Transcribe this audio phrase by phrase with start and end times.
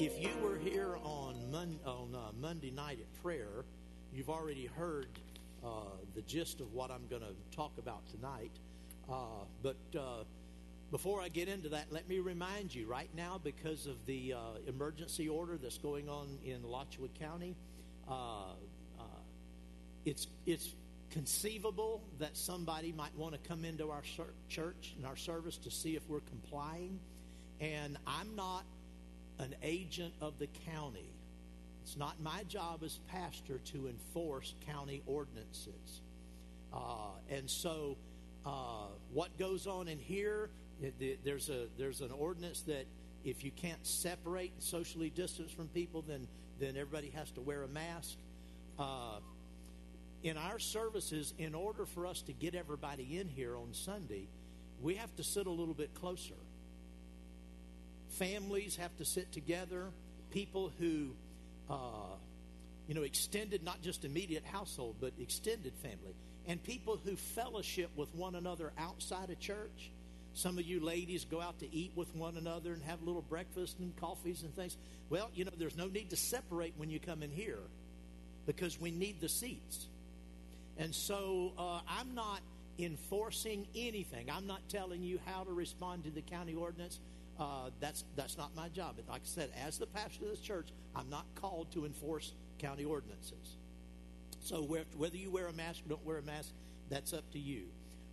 [0.00, 3.64] If you were here on, Mon- on uh, Monday night at prayer,
[4.12, 5.06] you've already heard
[5.64, 5.68] uh,
[6.16, 8.50] the gist of what I'm going to talk about tonight.
[9.08, 10.24] Uh, but uh,
[10.90, 14.38] before I get into that, let me remind you right now, because of the uh,
[14.66, 17.54] emergency order that's going on in Alachua County,
[18.08, 18.52] uh,
[18.98, 19.02] uh,
[20.04, 20.74] it's it's
[21.10, 25.70] conceivable that somebody might want to come into our ser- church and our service to
[25.70, 26.98] see if we're complying.
[27.60, 28.64] And I'm not
[29.38, 31.12] an agent of the county.
[31.82, 36.02] It's not my job as pastor to enforce county ordinances.
[36.72, 37.96] Uh, and so,
[38.46, 40.50] uh, what goes on in here?
[41.24, 42.86] There's a there's an ordinance that
[43.24, 46.26] if you can't separate and socially distance from people, then
[46.58, 48.16] then everybody has to wear a mask.
[48.78, 49.18] Uh,
[50.22, 54.28] in our services, in order for us to get everybody in here on Sunday,
[54.82, 56.34] we have to sit a little bit closer.
[58.10, 59.86] Families have to sit together.
[60.30, 61.10] People who,
[61.70, 62.16] uh,
[62.86, 66.14] you know, extended, not just immediate household, but extended family.
[66.46, 69.90] And people who fellowship with one another outside of church.
[70.34, 73.78] Some of you ladies go out to eat with one another and have little breakfast
[73.78, 74.76] and coffees and things.
[75.08, 77.58] Well, you know, there's no need to separate when you come in here
[78.46, 79.86] because we need the seats.
[80.78, 82.40] And so uh, I'm not
[82.78, 84.30] enforcing anything.
[84.30, 87.00] I'm not telling you how to respond to the county ordinance.
[87.38, 88.94] Uh, that's that's not my job.
[88.96, 92.32] But like I said, as the pastor of this church, I'm not called to enforce
[92.58, 93.56] county ordinances.
[94.42, 94.62] So
[94.96, 96.50] whether you wear a mask or don't wear a mask,
[96.88, 97.64] that's up to you.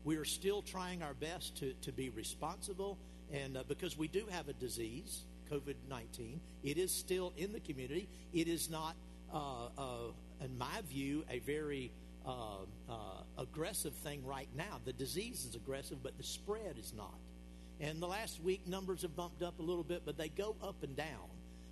[0.07, 2.97] We are still trying our best to, to be responsible,
[3.29, 7.59] and uh, because we do have a disease, COVID 19, it is still in the
[7.59, 8.07] community.
[8.31, 8.95] It is not,
[9.33, 11.91] uh, uh, in my view, a very
[12.25, 12.59] uh,
[12.89, 12.93] uh,
[13.37, 14.79] aggressive thing right now.
[14.85, 17.19] The disease is aggressive, but the spread is not.
[17.81, 20.83] And the last week, numbers have bumped up a little bit, but they go up
[20.83, 21.27] and down.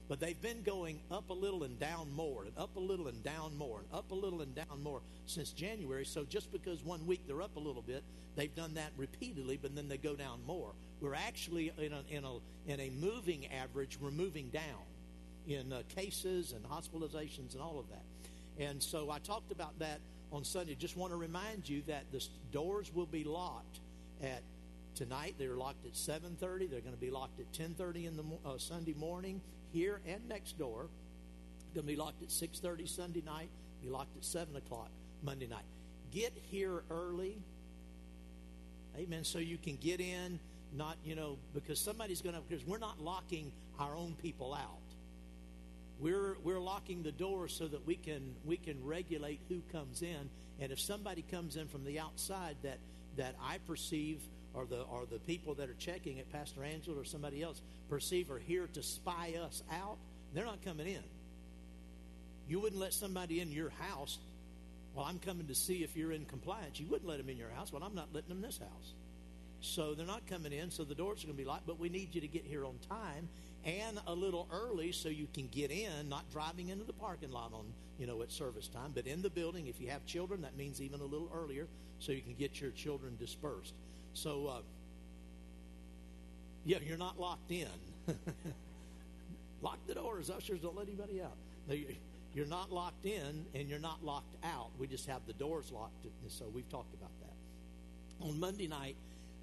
[0.08, 3.24] But they've been going up a little and down more, and up a little and
[3.24, 6.06] down more, and up a little and down more since January.
[6.06, 8.04] So just because one week they're up a little bit,
[8.36, 10.74] they've done that repeatedly, but then they go down more.
[11.02, 14.84] We're actually in a, in a, in a moving average, we're moving down
[15.48, 18.04] in uh, cases and hospitalizations and all of that.
[18.64, 20.00] And so I talked about that
[20.32, 20.76] on Sunday.
[20.76, 23.80] Just want to remind you that the doors will be locked
[24.24, 24.44] at
[24.96, 25.36] tonight.
[25.38, 26.70] They're locked at 7:30.
[26.70, 29.42] They're going to be locked at 10:30 in the uh, Sunday morning
[29.74, 30.88] here and next door.
[31.74, 33.50] Going to be locked at 6:30 Sunday night.
[33.82, 34.90] Be locked at 7 o'clock
[35.24, 35.66] Monday night.
[36.12, 37.38] Get here early.
[38.98, 39.24] Amen.
[39.24, 40.40] So you can get in,
[40.74, 44.70] not you know because somebody's going to because we're not locking our own people out.
[46.00, 50.30] We're we're locking the door so that we can we can regulate who comes in,
[50.60, 52.80] and if somebody comes in from the outside that
[53.18, 54.20] that I perceive
[54.56, 58.32] or the or the people that are checking it, Pastor Angela or somebody else perceive
[58.32, 59.98] are here to spy us out,
[60.34, 61.04] they're not coming in.
[62.48, 64.18] You wouldn't let somebody in your house.
[64.94, 66.80] Well, I'm coming to see if you're in compliance.
[66.80, 67.74] You wouldn't let them in your house.
[67.74, 68.94] Well, I'm not letting them in this house.
[69.62, 71.90] So they're not coming in, so the doors are going to be locked, but we
[71.90, 73.28] need you to get here on time
[73.66, 77.52] and a little early so you can get in, not driving into the parking lot
[77.52, 77.66] on,
[77.98, 79.66] you know, at service time, but in the building.
[79.68, 81.68] If you have children, that means even a little earlier
[82.00, 83.74] so you can get your children dispersed.
[84.16, 84.62] So, uh,
[86.66, 87.68] yeah, you're not locked in.
[89.62, 91.38] Lock the doors, ushers, don't let anybody out.
[92.34, 94.70] You're not locked in and you're not locked out.
[94.78, 96.06] We just have the doors locked.
[96.30, 98.26] So we've talked about that.
[98.26, 98.96] On Monday night,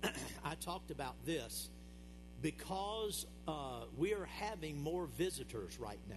[0.45, 1.69] I talked about this
[2.41, 6.17] because uh, we are having more visitors right now.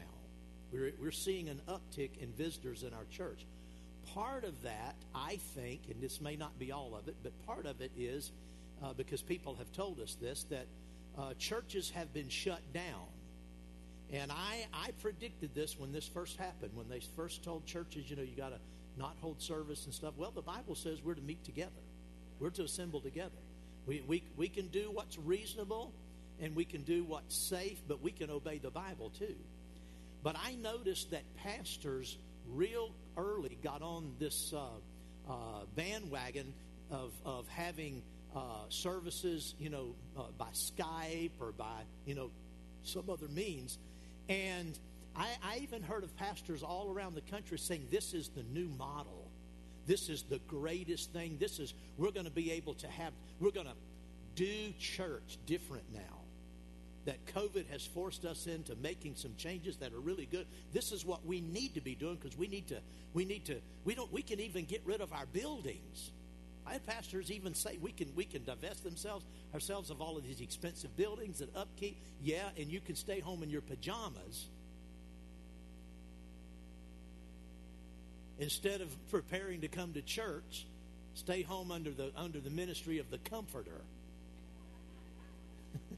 [0.72, 3.46] We're, we're seeing an uptick in visitors in our church.
[4.14, 7.66] Part of that, I think, and this may not be all of it, but part
[7.66, 8.32] of it is
[8.86, 10.68] uh, because people have told us this that
[11.18, 13.08] uh, churches have been shut down.
[14.12, 18.16] And I, I predicted this when this first happened, when they first told churches, you
[18.16, 18.60] know, you got to
[18.98, 20.14] not hold service and stuff.
[20.16, 21.72] Well, the Bible says we're to meet together,
[22.40, 23.32] we're to assemble together.
[23.88, 25.94] We, we, we can do what's reasonable
[26.40, 29.36] and we can do what's safe, but we can obey the Bible too.
[30.24, 32.18] But I noticed that pastors
[32.50, 34.68] real early got on this uh,
[35.30, 35.34] uh,
[35.76, 36.54] bandwagon
[36.92, 38.02] of, of having
[38.36, 38.40] uh,
[38.70, 42.32] services, you know, uh, by Skype or by, you know,
[42.84, 43.78] some other means.
[44.28, 44.78] And
[45.16, 48.68] I, I even heard of pastors all around the country saying this is the new
[48.78, 49.32] model.
[49.88, 51.38] This is the greatest thing.
[51.40, 53.76] This is, we're going to be able to have, we're going to
[54.36, 56.00] do church different now.
[57.06, 60.48] That COVID has forced us into making some changes that are really good.
[60.74, 62.80] This is what we need to be doing because we need to.
[63.14, 63.62] We need to.
[63.84, 64.12] We don't.
[64.12, 66.10] We can even get rid of our buildings.
[66.68, 70.24] I had pastors even say we can we can divest themselves ourselves of all of
[70.24, 71.98] these expensive buildings and upkeep.
[72.22, 74.48] Yeah, and you can stay home in your pajamas
[78.40, 80.66] instead of preparing to come to church.
[81.14, 83.82] Stay home under the under the ministry of the comforter.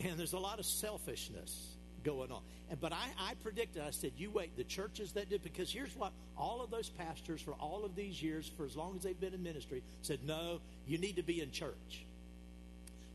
[0.00, 1.73] and there's a lot of selfishness
[2.04, 2.42] going on.
[2.70, 5.94] And, But I, I predicted, I said, you wait, the churches that did, because here's
[5.96, 9.18] what all of those pastors for all of these years, for as long as they've
[9.18, 12.04] been in ministry, said, no, you need to be in church.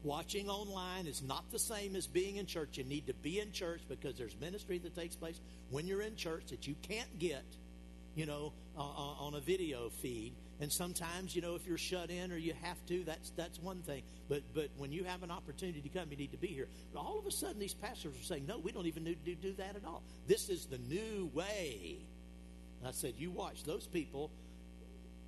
[0.04, 2.78] Watching online is not the same as being in church.
[2.78, 5.40] You need to be in church because there's ministry that takes place
[5.70, 7.44] when you're in church that you can't get,
[8.16, 12.10] you know, uh, uh on a video feed and sometimes, you know, if you're shut
[12.10, 14.04] in or you have to, that's that's one thing.
[14.28, 16.68] But but when you have an opportunity to come, you need to be here.
[16.94, 19.36] But all of a sudden, these pastors are saying, "No, we don't even need to
[19.36, 20.04] do that at all.
[20.28, 22.00] This is the new way."
[22.80, 24.32] And I said, "You watch those people.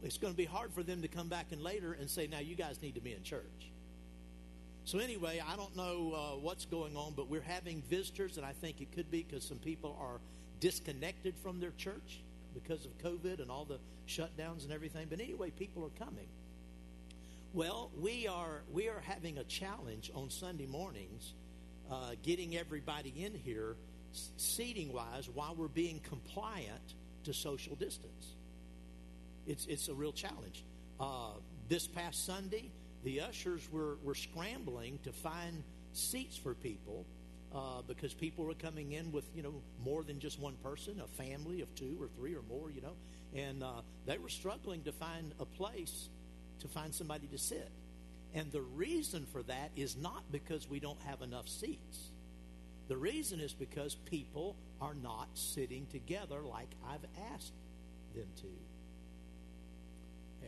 [0.04, 2.40] It's going to be hard for them to come back and later and say, "Now
[2.40, 3.72] you guys need to be in church."
[4.84, 8.52] So anyway, I don't know uh, what's going on, but we're having visitors, and I
[8.52, 10.20] think it could be because some people are
[10.60, 12.22] disconnected from their church
[12.54, 15.08] because of COVID and all the shutdowns and everything.
[15.10, 16.28] But anyway, people are coming.
[17.54, 21.34] Well, we are we are having a challenge on Sunday mornings,
[21.92, 23.76] uh, getting everybody in here,
[24.38, 26.96] seating wise, while we're being compliant
[27.26, 28.36] to social distance.
[29.46, 30.64] It's it's a real challenge.
[31.00, 31.32] Uh,
[31.68, 32.72] this past Sunday,
[33.04, 35.64] the ushers were were scrambling to find
[35.94, 37.06] seats for people
[37.54, 39.54] uh, because people were coming in with you know
[39.84, 42.96] more than just one person, a family of two or three or more, you know,
[43.36, 46.10] and uh, they were struggling to find a place
[46.60, 47.70] to find somebody to sit.
[48.34, 52.12] And the reason for that is not because we don't have enough seats.
[52.88, 57.54] The reason is because people are not sitting together like I've asked
[58.16, 58.48] them to.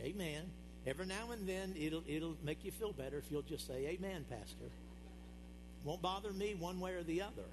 [0.00, 0.44] Amen.
[0.86, 4.24] Every now and then it'll it'll make you feel better if you'll just say amen,
[4.28, 4.70] pastor.
[5.84, 7.48] Won't bother me one way or the other.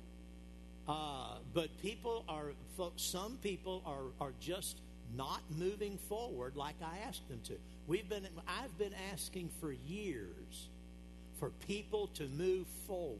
[0.87, 2.51] Uh, but people are,
[2.95, 4.77] some people are, are just
[5.15, 7.53] not moving forward like I asked them to.
[7.87, 10.69] We've been, I've been asking for years
[11.39, 13.17] for people to move forward.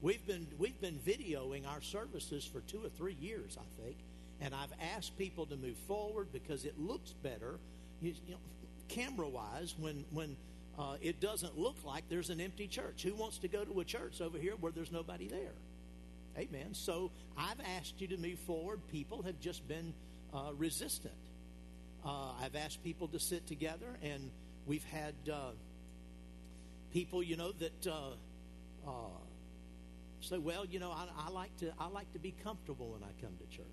[0.00, 3.96] We've been, we've been videoing our services for two or three years, I think,
[4.40, 7.58] and I've asked people to move forward because it looks better,
[8.00, 8.40] you, you know,
[8.88, 10.36] camera-wise, when when
[10.78, 13.02] uh, it doesn't look like there's an empty church.
[13.02, 15.52] Who wants to go to a church over here where there's nobody there?
[16.38, 16.72] Amen.
[16.72, 18.80] So I've asked you to move forward.
[18.90, 19.92] People have just been
[20.32, 21.14] uh, resistant.
[22.04, 24.30] Uh, I've asked people to sit together, and
[24.66, 25.50] we've had uh,
[26.92, 28.92] people, you know, that uh, uh,
[30.20, 33.12] say, "Well, you know, I, I like to I like to be comfortable when I
[33.20, 33.66] come to church."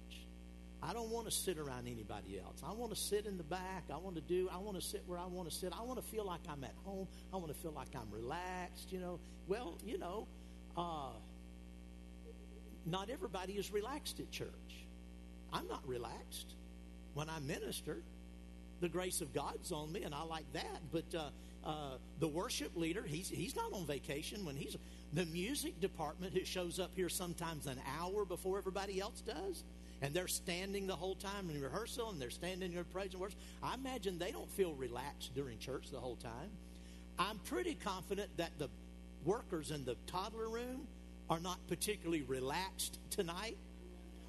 [0.82, 2.62] I don't want to sit around anybody else.
[2.66, 3.86] I want to sit in the back.
[3.94, 5.74] I want to do, I want to sit where I want to sit.
[5.78, 7.08] I want to feel like I'm at home.
[7.34, 9.20] I want to feel like I'm relaxed, you know.
[9.48, 10.28] Well, you know,
[10.78, 11.12] uh,
[12.86, 14.86] not everybody is relaxed at church.
[15.52, 16.56] I'm not relaxed
[17.14, 17.98] when I minister.
[18.80, 20.80] The grace of God's on me, and I like that.
[20.94, 21.30] But uh,
[21.66, 24.78] uh, the worship leader, he's, he's not on vacation when he's.
[25.12, 29.66] The music department who shows up here sometimes an hour before everybody else does
[30.02, 33.40] and they're standing the whole time in rehearsal and they're standing in praise and worship.
[33.62, 36.50] I imagine they don't feel relaxed during church the whole time.
[37.18, 38.70] I'm pretty confident that the
[39.26, 40.88] workers in the toddler room
[41.30, 43.58] are not particularly relaxed tonight,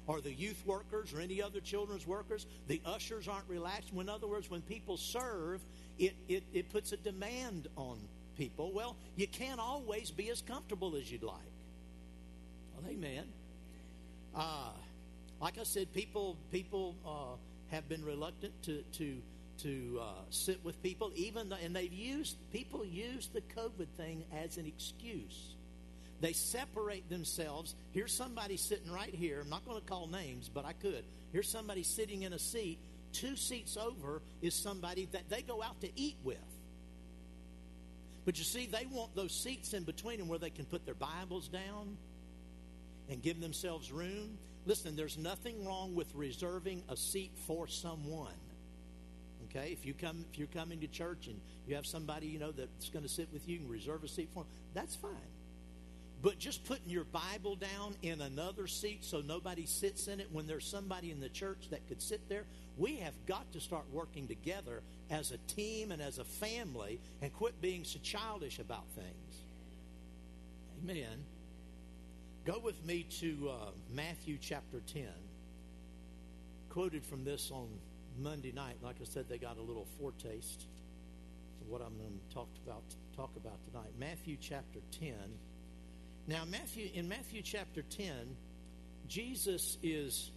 [0.07, 2.45] or the youth workers or any other children's workers.
[2.67, 3.91] The ushers aren't relaxed.
[3.93, 5.61] In other words, when people serve,
[5.97, 7.97] it, it, it puts a demand on
[8.37, 8.71] people.
[8.73, 11.37] Well, you can't always be as comfortable as you'd like.
[12.75, 13.25] Well, amen.
[14.35, 14.71] Uh,
[15.41, 17.35] like I said, people people uh,
[17.75, 19.21] have been reluctant to to
[19.63, 24.23] to uh, sit with people, even though, and they've used people use the COVID thing
[24.43, 25.55] as an excuse.
[26.21, 27.73] They separate themselves.
[27.93, 29.41] Here's somebody sitting right here.
[29.41, 31.03] I'm not going to call names, but I could.
[31.31, 32.77] Here's somebody sitting in a seat.
[33.11, 36.37] Two seats over is somebody that they go out to eat with.
[38.23, 40.93] But you see, they want those seats in between them where they can put their
[40.93, 41.97] Bibles down
[43.09, 44.37] and give themselves room.
[44.65, 48.31] Listen, there's nothing wrong with reserving a seat for someone.
[49.49, 52.51] Okay, if you come, if you're coming to church and you have somebody you know
[52.51, 55.11] that's going to sit with you and reserve a seat for them, that's fine.
[56.21, 60.45] But just putting your Bible down in another seat so nobody sits in it when
[60.45, 62.45] there's somebody in the church that could sit there,
[62.77, 67.33] we have got to start working together as a team and as a family and
[67.33, 69.41] quit being so childish about things.
[70.83, 71.25] Amen.
[72.43, 75.03] Go with me to uh, Matthew chapter 10.
[76.69, 77.67] Quoted from this on
[78.17, 78.77] Monday night.
[78.81, 80.65] Like I said, they got a little foretaste
[81.61, 82.81] of what I'm going to talk about,
[83.15, 83.91] talk about tonight.
[83.99, 85.13] Matthew chapter 10.
[86.25, 88.35] Now, Matthew in Matthew chapter 10,
[89.07, 90.31] Jesus is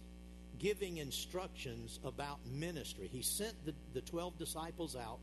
[0.59, 3.09] giving instructions about ministry.
[3.11, 5.17] He sent the, the 12 disciples out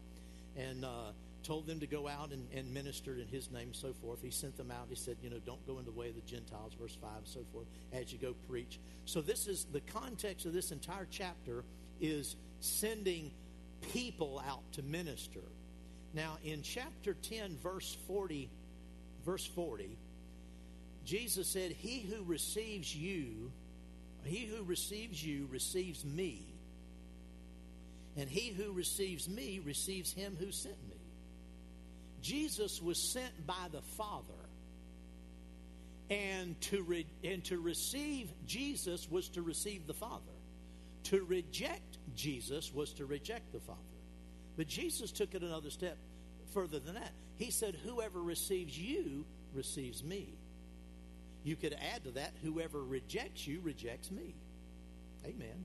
[0.56, 1.12] and uh,
[1.42, 4.22] told them to go out and, and minister in his name and so forth.
[4.22, 4.87] He sent them out.
[4.88, 7.26] He said, you know, don't go in the way of the Gentiles, verse 5 and
[7.26, 8.80] so forth, as you go preach.
[9.04, 11.64] So this is the context of this entire chapter
[12.00, 13.32] is sending
[13.92, 15.42] people out to minister.
[16.14, 18.50] Now in chapter 10, verse 40,
[19.25, 19.99] verse 40,
[21.04, 23.50] Jesus said, He who receives you,
[24.25, 26.52] he who receives you receives me.
[28.16, 30.91] And he who receives me receives him who sent me.
[32.22, 34.32] Jesus was sent by the Father.
[36.08, 40.32] And to, re- and to receive Jesus was to receive the Father.
[41.04, 43.80] To reject Jesus was to reject the Father.
[44.56, 45.98] But Jesus took it another step
[46.52, 47.12] further than that.
[47.36, 49.24] He said, Whoever receives you
[49.54, 50.34] receives me.
[51.44, 54.36] You could add to that, whoever rejects you rejects me.
[55.24, 55.64] Amen.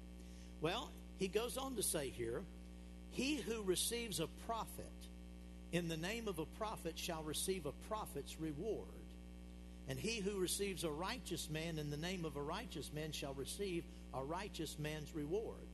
[0.61, 2.43] Well, he goes on to say here,
[3.11, 5.06] He who receives a prophet
[5.77, 8.87] in the name of a prophet shall receive a prophet's reward.
[9.87, 13.35] And he who receives a righteous man in the name of a righteous man shall
[13.35, 15.67] receive a righteous man's reward.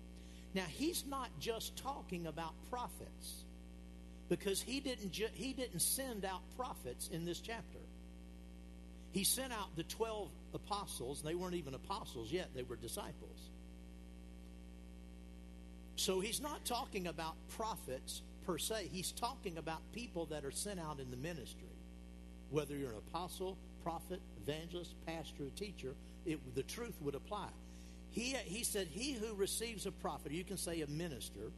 [0.54, 3.46] Now, he's not just talking about prophets
[4.30, 7.80] because he didn't, ju- he didn't send out prophets in this chapter.
[9.14, 11.22] He sent out the 12 apostles.
[11.22, 13.40] They weren't even apostles yet, they were disciples.
[15.96, 18.90] So he's not talking about prophets per se.
[18.92, 21.68] He's talking about people that are sent out in the ministry.
[22.50, 25.96] Whether you're an apostle, prophet, evangelist, pastor, teacher,
[26.26, 27.50] it, the truth would apply.
[28.12, 31.52] He, he said, He who receives a prophet, you can say a minister,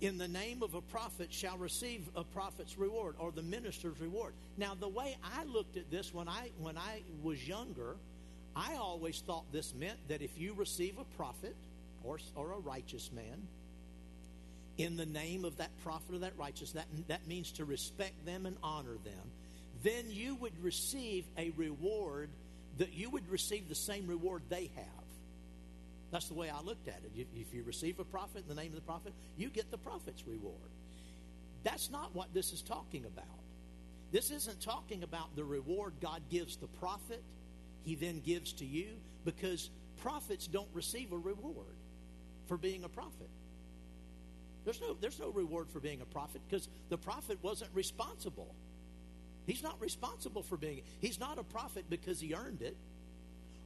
[0.00, 4.34] in the name of a prophet shall receive a prophet's reward or the minister's reward.
[4.56, 7.96] Now, the way I looked at this when I, when I was younger,
[8.56, 11.54] I always thought this meant that if you receive a prophet
[12.02, 13.46] or, or a righteous man,
[14.78, 18.46] in the name of that prophet or that righteous, that, that means to respect them
[18.46, 19.30] and honor them,
[19.82, 22.30] then you would receive a reward
[22.78, 24.86] that you would receive the same reward they have.
[26.10, 27.26] That's the way I looked at it.
[27.34, 30.26] If you receive a prophet in the name of the prophet, you get the prophet's
[30.26, 30.56] reward.
[31.64, 33.24] That's not what this is talking about.
[34.10, 37.22] This isn't talking about the reward God gives the prophet,
[37.84, 38.88] he then gives to you,
[39.24, 39.70] because
[40.02, 41.76] prophets don't receive a reward
[42.46, 43.30] for being a prophet.
[44.64, 48.54] There's no, there's no reward for being a prophet because the prophet wasn't responsible.
[49.46, 52.76] He's not responsible for being, he's not a prophet because he earned it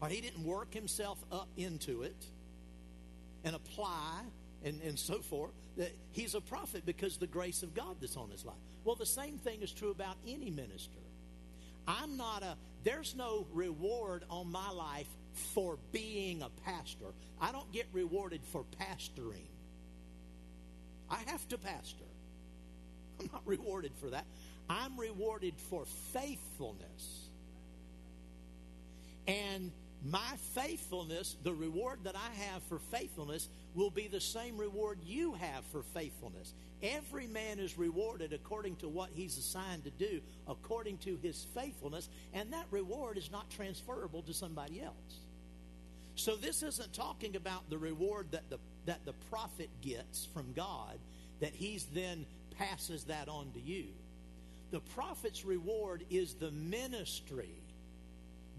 [0.00, 2.24] or he didn't work himself up into it
[3.44, 4.22] and apply
[4.64, 5.52] and, and so forth.
[5.76, 8.56] That he's a prophet because the grace of God that's on his life.
[8.84, 11.00] Well, the same thing is true about any minister.
[11.86, 15.08] I'm not a, there's no reward on my life
[15.54, 17.12] for being a pastor.
[17.40, 19.48] I don't get rewarded for pastoring.
[21.10, 22.04] I have to pastor.
[23.20, 24.26] I'm not rewarded for that.
[24.68, 27.28] I'm rewarded for faithfulness.
[29.26, 29.72] And
[30.04, 35.34] my faithfulness, the reward that I have for faithfulness, will be the same reward you
[35.34, 36.52] have for faithfulness.
[36.82, 42.08] Every man is rewarded according to what he's assigned to do, according to his faithfulness,
[42.34, 45.20] and that reward is not transferable to somebody else.
[46.14, 50.98] So this isn't talking about the reward that the that the prophet gets from God
[51.40, 52.24] that he's then
[52.58, 53.86] passes that on to you.
[54.70, 57.62] The prophet's reward is the ministry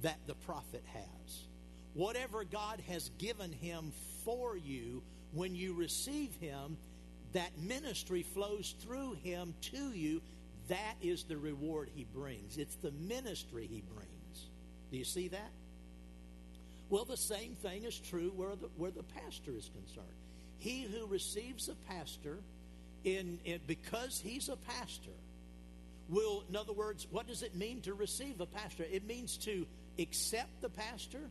[0.03, 1.43] that the prophet has.
[1.93, 3.91] Whatever God has given him
[4.23, 5.01] for you,
[5.33, 6.77] when you receive him,
[7.33, 10.21] that ministry flows through him to you.
[10.69, 12.57] That is the reward he brings.
[12.57, 14.49] It's the ministry he brings.
[14.91, 15.51] Do you see that?
[16.89, 20.07] Well, the same thing is true where the, where the pastor is concerned.
[20.57, 22.39] He who receives a pastor,
[23.03, 25.11] in, in because he's a pastor,
[26.09, 28.85] will, in other words, what does it mean to receive a pastor?
[28.89, 29.65] It means to
[29.99, 31.29] accept the pastor.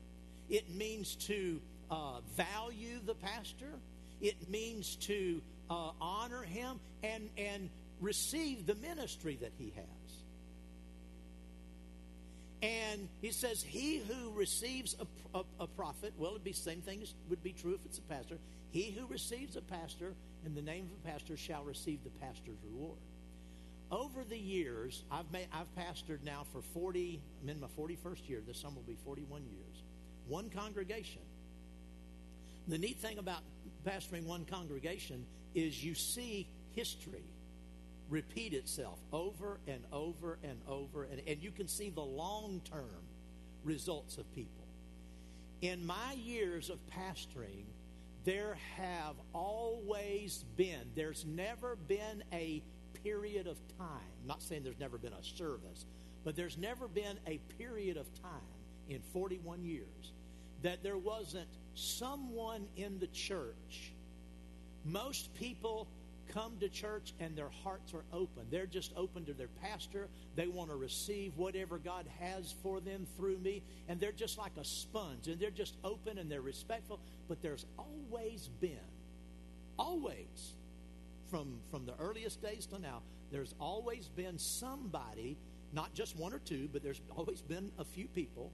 [0.48, 1.60] It means to
[1.90, 3.70] uh, value the pastor.
[4.20, 7.70] It means to uh, honor him and, and
[8.00, 9.95] receive the ministry that he has.
[12.62, 17.02] And he says, He who receives a, a, a, prophet, well, it'd be same thing
[17.28, 18.38] would be true if it's a pastor.
[18.70, 22.58] He who receives a pastor in the name of a pastor shall receive the pastor's
[22.64, 22.98] reward.
[23.90, 28.42] Over the years, I've, made, I've pastored now for 40, I'm in my 41st year.
[28.44, 29.82] This summer will be 41 years.
[30.26, 31.22] One congregation.
[32.66, 33.42] The neat thing about
[33.86, 37.22] pastoring one congregation is you see history
[38.08, 43.04] repeat itself over and over and over, and, and you can see the long term
[43.64, 44.64] results of people.
[45.62, 47.64] In my years of pastoring,
[48.24, 52.62] there have always been, there's never been a
[53.02, 54.12] period of time.
[54.20, 55.86] I'm not saying there's never been a service,
[56.24, 58.40] but there's never been a period of time
[58.88, 60.12] in 41 years
[60.62, 63.92] that there wasn't someone in the church.
[64.84, 65.86] Most people
[66.32, 68.44] come to church and their hearts are open.
[68.50, 70.08] They're just open to their pastor.
[70.34, 73.62] They want to receive whatever God has for them through me.
[73.88, 75.28] And they're just like a sponge.
[75.28, 77.00] And they're just open and they're respectful.
[77.28, 78.78] But there's always been,
[79.78, 80.54] always,
[81.30, 85.36] from, from the earliest days to now, there's always been somebody,
[85.72, 88.52] not just one or two, but there's always been a few people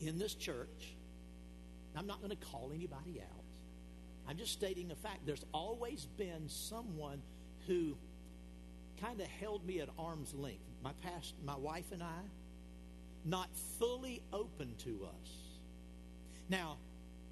[0.00, 0.94] in this church.
[1.96, 3.44] I'm not going to call anybody out
[4.28, 5.24] I'm just stating a fact.
[5.24, 7.22] There's always been someone
[7.66, 7.96] who
[9.00, 10.64] kind of held me at arm's length.
[10.84, 12.20] My past, my wife and I,
[13.24, 15.30] not fully open to us.
[16.50, 16.76] Now,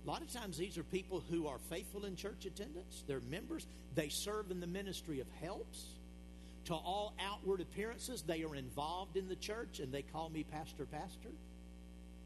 [0.04, 3.04] a lot of times these are people who are faithful in church attendance.
[3.06, 3.66] They're members.
[3.94, 5.84] They serve in the ministry of helps.
[6.66, 10.86] To all outward appearances, they are involved in the church and they call me pastor,
[10.86, 11.30] pastor,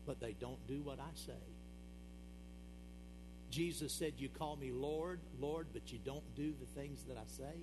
[0.06, 1.32] but they don't do what I say.
[3.50, 7.26] Jesus said, You call me Lord, Lord, but you don't do the things that I
[7.26, 7.58] say.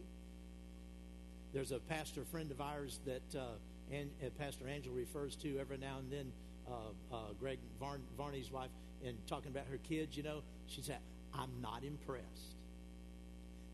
[1.53, 3.56] There's a pastor friend of ours that uh,
[3.91, 6.32] and, uh, Pastor Angel refers to every now and then,
[6.67, 8.70] uh, uh, Greg Varn, Varney's wife,
[9.06, 10.98] and talking about her kids, you know, she said,
[11.34, 12.56] I'm not impressed.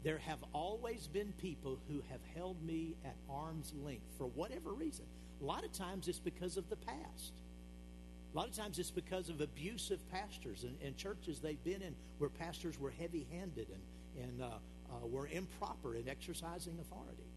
[0.04, 5.06] There have always been people who have held me at arm's length for whatever reason.
[5.42, 7.34] A lot of times it's because of the past.
[8.34, 11.96] A lot of times it's because of abusive pastors and, and churches they've been in
[12.18, 17.30] where pastors were heavy handed and, and uh, uh, were improper in exercising authority.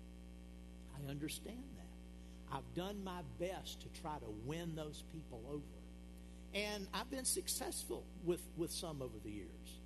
[0.97, 2.57] I understand that.
[2.57, 5.63] I've done my best to try to win those people over.
[6.55, 9.81] And I've been successful with, with some over the years.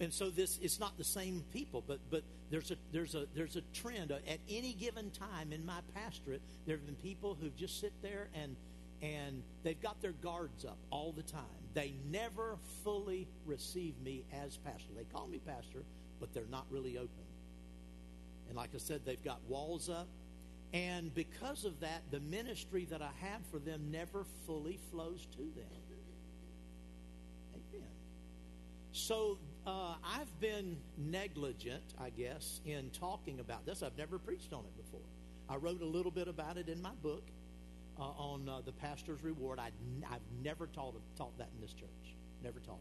[0.00, 3.56] And so this it's not the same people, but but there's a there's a there's
[3.56, 6.40] a trend at any given time in my pastorate.
[6.66, 8.54] There have been people who just sit there and
[9.02, 11.42] and they've got their guards up all the time.
[11.74, 14.90] They never fully receive me as pastor.
[14.96, 15.84] They call me pastor,
[16.20, 17.10] but they're not really open.
[18.48, 20.08] And like I said, they've got walls up.
[20.72, 25.38] And because of that, the ministry that I have for them never fully flows to
[25.38, 25.80] them.
[27.54, 27.88] Amen.
[28.92, 33.82] So uh, I've been negligent, I guess, in talking about this.
[33.82, 35.06] I've never preached on it before.
[35.48, 37.22] I wrote a little bit about it in my book
[37.98, 39.58] uh, on uh, the pastor's reward.
[39.58, 39.70] I,
[40.10, 42.14] I've never taught, taught that in this church.
[42.42, 42.80] Never taught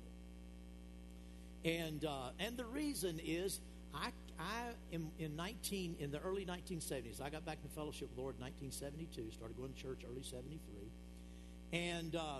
[1.63, 1.69] it.
[1.69, 3.59] And, uh, and the reason is
[3.93, 8.35] I, I am in 19, in the early 1970s, I got back in fellowship Lord
[8.35, 10.59] in 1972, started going to church early 73.
[11.73, 12.39] And uh,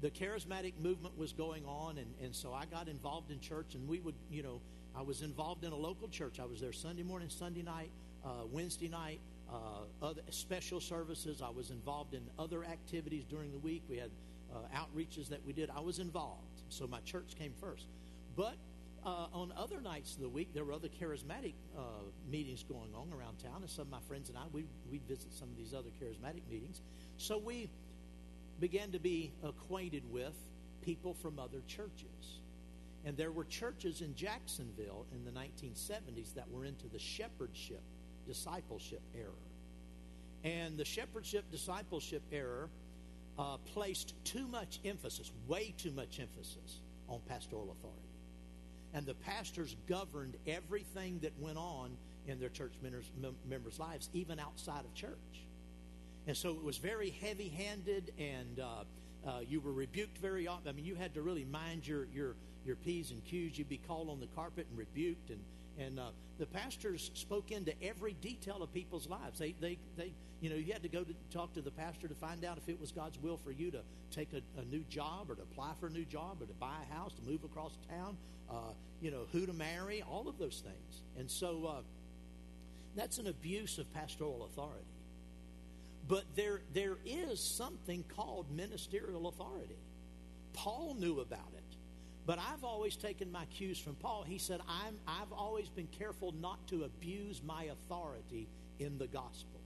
[0.00, 3.86] the charismatic movement was going on, and, and so I got involved in church, and
[3.88, 4.60] we would, you know,
[4.96, 6.40] I was involved in a local church.
[6.40, 7.90] I was there Sunday morning, Sunday night,
[8.24, 9.20] uh, Wednesday night,
[10.02, 11.42] other special services.
[11.42, 13.82] I was involved in other activities during the week.
[13.88, 14.10] We had
[14.54, 15.70] uh, outreaches that we did.
[15.70, 16.62] I was involved.
[16.68, 17.86] So my church came first.
[18.36, 18.56] But
[19.04, 21.80] uh, on other nights of the week, there were other charismatic uh,
[22.30, 23.62] meetings going on around town.
[23.62, 26.42] And some of my friends and I, we, we'd visit some of these other charismatic
[26.50, 26.82] meetings.
[27.16, 27.70] So we
[28.58, 30.34] began to be acquainted with
[30.82, 32.40] people from other churches.
[33.04, 37.82] And there were churches in Jacksonville in the 1970s that were into the shepherdship
[38.26, 39.30] discipleship error.
[40.44, 42.68] And the shepherdship discipleship error
[43.38, 48.00] uh, placed too much emphasis, way too much emphasis, on pastoral authority.
[48.94, 54.84] And the pastors governed everything that went on in their church members, lives, even outside
[54.84, 55.46] of church.
[56.26, 60.68] And so it was very heavy handed, and uh, uh, you were rebuked very often.
[60.68, 62.34] I mean, you had to really mind your, your,
[62.64, 63.58] your P's and Q's.
[63.58, 65.40] You'd be called on the carpet and rebuked, and
[65.78, 69.38] and uh, the pastors spoke into every detail of people's lives.
[69.38, 72.14] They, they, they, you know, you had to go to talk to the pastor to
[72.14, 75.30] find out if it was God's will for you to take a, a new job
[75.30, 77.76] or to apply for a new job or to buy a house, to move across
[77.90, 78.16] town,
[78.50, 81.02] uh, you know, who to marry, all of those things.
[81.18, 81.80] And so uh,
[82.94, 84.84] that's an abuse of pastoral authority.
[86.08, 89.76] But there, there is something called ministerial authority.
[90.52, 91.55] Paul knew about it.
[92.26, 94.24] But I've always taken my cues from Paul.
[94.26, 98.48] He said, I'm, I've always been careful not to abuse my authority
[98.80, 99.60] in the gospel.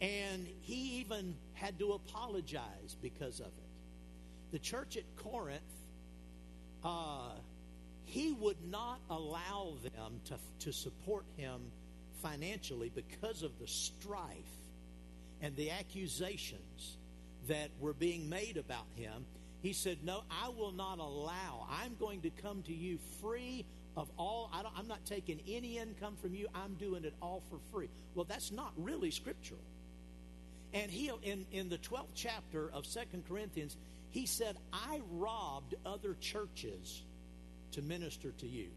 [0.00, 4.52] And he even had to apologize because of it.
[4.52, 5.62] The church at Corinth,
[6.84, 7.30] uh,
[8.04, 11.60] he would not allow them to, to support him
[12.22, 14.34] financially because of the strife
[15.40, 16.96] and the accusations
[17.46, 19.24] that were being made about him.
[19.66, 21.66] He said, No, I will not allow.
[21.68, 24.48] I'm going to come to you free of all.
[24.52, 26.46] I am not taking any income from you.
[26.54, 27.88] I'm doing it all for free.
[28.14, 29.58] Well, that's not really scriptural.
[30.72, 33.76] And he, in, in the 12th chapter of Second Corinthians,
[34.10, 37.02] he said, I robbed other churches
[37.72, 38.68] to minister to you.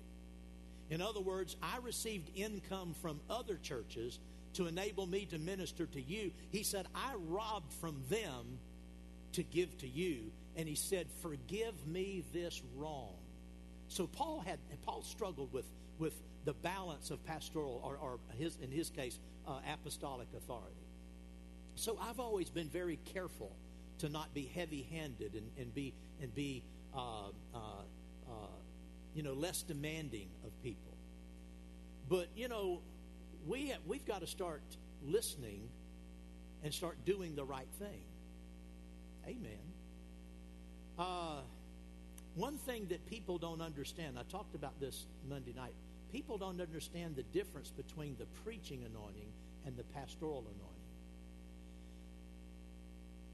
[0.89, 4.17] In other words, I received income from other churches
[4.53, 6.31] to enable me to minister to you.
[6.49, 8.57] He said, I robbed from them
[9.33, 10.31] to give to you.
[10.59, 13.15] And he said, Forgive me this wrong.
[13.87, 15.63] So Paul had Paul struggled with,
[15.99, 19.17] with the balance of pastoral or, or his in his case
[19.47, 20.75] uh, apostolic authority.
[21.75, 23.55] So I've always been very careful
[23.99, 26.61] to not be heavy-handed and, and be and be
[26.93, 27.57] uh, uh,
[28.27, 28.31] uh
[29.15, 30.97] you know less demanding of people.
[32.09, 32.81] But you know
[33.47, 34.63] we we've got to start
[35.05, 35.69] listening
[36.65, 38.03] and start doing the right thing.
[39.25, 39.68] Amen.
[40.99, 41.39] Uh,
[42.35, 45.73] one thing that people don't understand, I talked about this Monday night.
[46.11, 49.31] People don't understand the difference between the preaching anointing
[49.65, 50.65] and the pastoral anointing.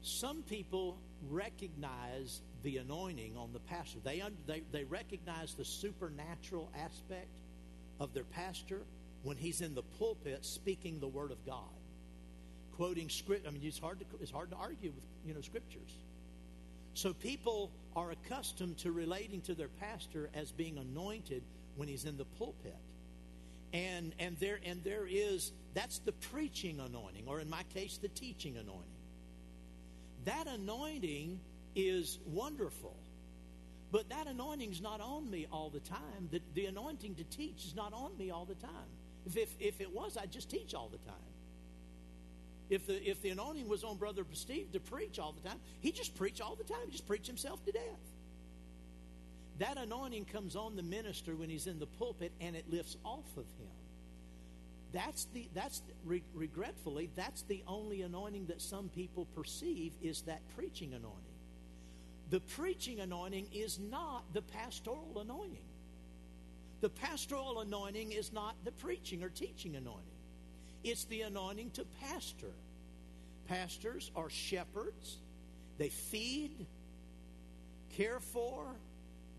[0.02, 0.96] Some people
[1.28, 3.98] recognize the anointing on the pastor.
[4.04, 7.40] They, they, they recognize the supernatural aspect
[7.98, 8.82] of their pastor
[9.24, 11.58] when he's in the pulpit speaking the word of God,
[12.76, 13.48] quoting script.
[13.48, 15.90] I mean, it's hard to it's hard to argue with you know scriptures.
[16.96, 21.42] So people are accustomed to relating to their pastor as being anointed
[21.76, 22.74] when he's in the pulpit.
[23.74, 28.08] And and there and there is that's the preaching anointing, or in my case, the
[28.08, 29.02] teaching anointing.
[30.24, 31.38] That anointing
[31.74, 32.96] is wonderful.
[33.92, 36.30] But that anointing is not on me all the time.
[36.30, 38.88] The, the anointing to teach is not on me all the time.
[39.26, 41.35] If, if, if it was, I'd just teach all the time.
[42.68, 45.92] If the, if the anointing was on Brother Steve to preach all the time, he
[45.92, 46.80] just preach all the time.
[46.86, 47.82] He just preach himself to death.
[49.58, 53.36] That anointing comes on the minister when he's in the pulpit and it lifts off
[53.36, 53.70] of him.
[54.92, 60.40] That's the that's re, regretfully that's the only anointing that some people perceive is that
[60.56, 61.20] preaching anointing.
[62.30, 65.64] The preaching anointing is not the pastoral anointing.
[66.80, 70.15] The pastoral anointing is not the preaching or teaching anointing,
[70.86, 72.54] it's the anointing to pastor.
[73.48, 75.18] Pastors are shepherds,
[75.78, 76.66] they feed,
[77.90, 78.76] care for,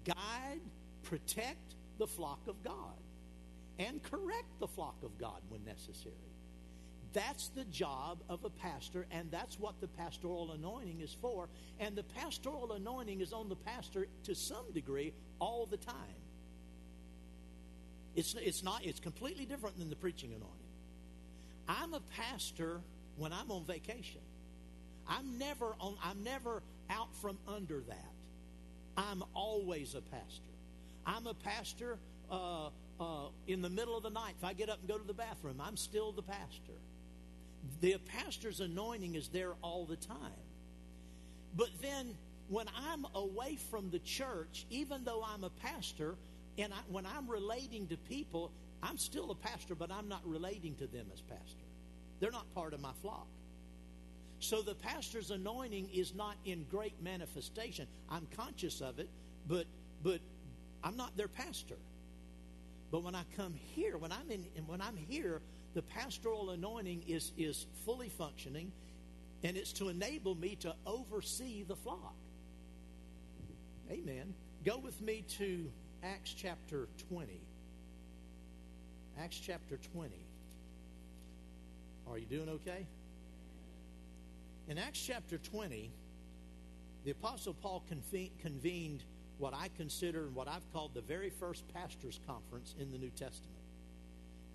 [0.06, 0.62] guide,
[1.04, 3.00] protect the flock of God,
[3.80, 6.16] and correct the flock of God when necessary.
[7.14, 11.50] That's the job of a pastor, and that's what the pastoral anointing is for.
[11.80, 15.96] And the pastoral anointing is on the pastor to some degree all the time.
[18.16, 20.67] It's, it's not, it's completely different than the preaching anointing.
[21.68, 22.82] I'm a pastor
[23.18, 24.22] when I'm on vacation.
[25.08, 28.14] I'm never on, I'm never out from under that.
[28.98, 30.44] I'm always a pastor.
[31.06, 31.98] I'm a pastor
[32.32, 34.36] uh, uh, in the middle of the night.
[34.38, 36.74] If I get up and go to the bathroom, I'm still the pastor.
[37.82, 40.18] The pastor's anointing is there all the time.
[41.56, 42.16] But then
[42.50, 46.16] when I'm away from the church, even though I'm a pastor,
[46.58, 48.52] and I, when I'm relating to people,
[48.84, 51.66] I'm still a pastor, but I'm not relating to them as pastor.
[52.20, 53.28] They're not part of my flock.
[54.40, 57.88] So the pastor's anointing is not in great manifestation.
[58.10, 59.10] I'm conscious of it,
[59.48, 59.66] but
[60.04, 60.20] but
[60.84, 61.78] I'm not their pastor.
[62.92, 65.42] But when I come here, when I'm in when I'm here,
[65.74, 68.72] the pastoral anointing is is fully functioning,
[69.44, 72.16] and it's to enable me to oversee the flock.
[73.90, 74.34] Amen.
[74.64, 75.72] Go with me to
[76.04, 77.42] Acts chapter 20.
[79.20, 80.16] Acts chapter 20.
[82.10, 82.86] Are you doing okay?
[84.68, 85.92] In Acts chapter 20,
[87.04, 87.84] the Apostle Paul
[88.42, 89.04] convened
[89.40, 93.10] what I consider and what I've called the very first pastors' conference in the New
[93.10, 93.64] Testament.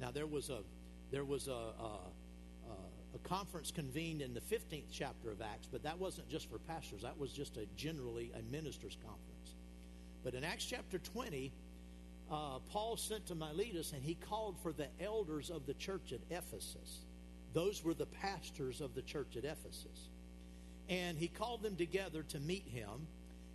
[0.00, 0.60] Now, there was a
[1.10, 1.98] there was a, a,
[3.14, 7.02] a conference convened in the 15th chapter of Acts, but that wasn't just for pastors.
[7.02, 9.56] That was just a generally a ministers' conference.
[10.24, 11.52] But in Acts chapter 20,
[12.30, 16.20] uh, Paul sent to Miletus and he called for the elders of the church at
[16.30, 17.04] Ephesus.
[17.52, 20.08] Those were the pastors of the church at Ephesus.
[20.88, 23.06] And he called them together to meet him.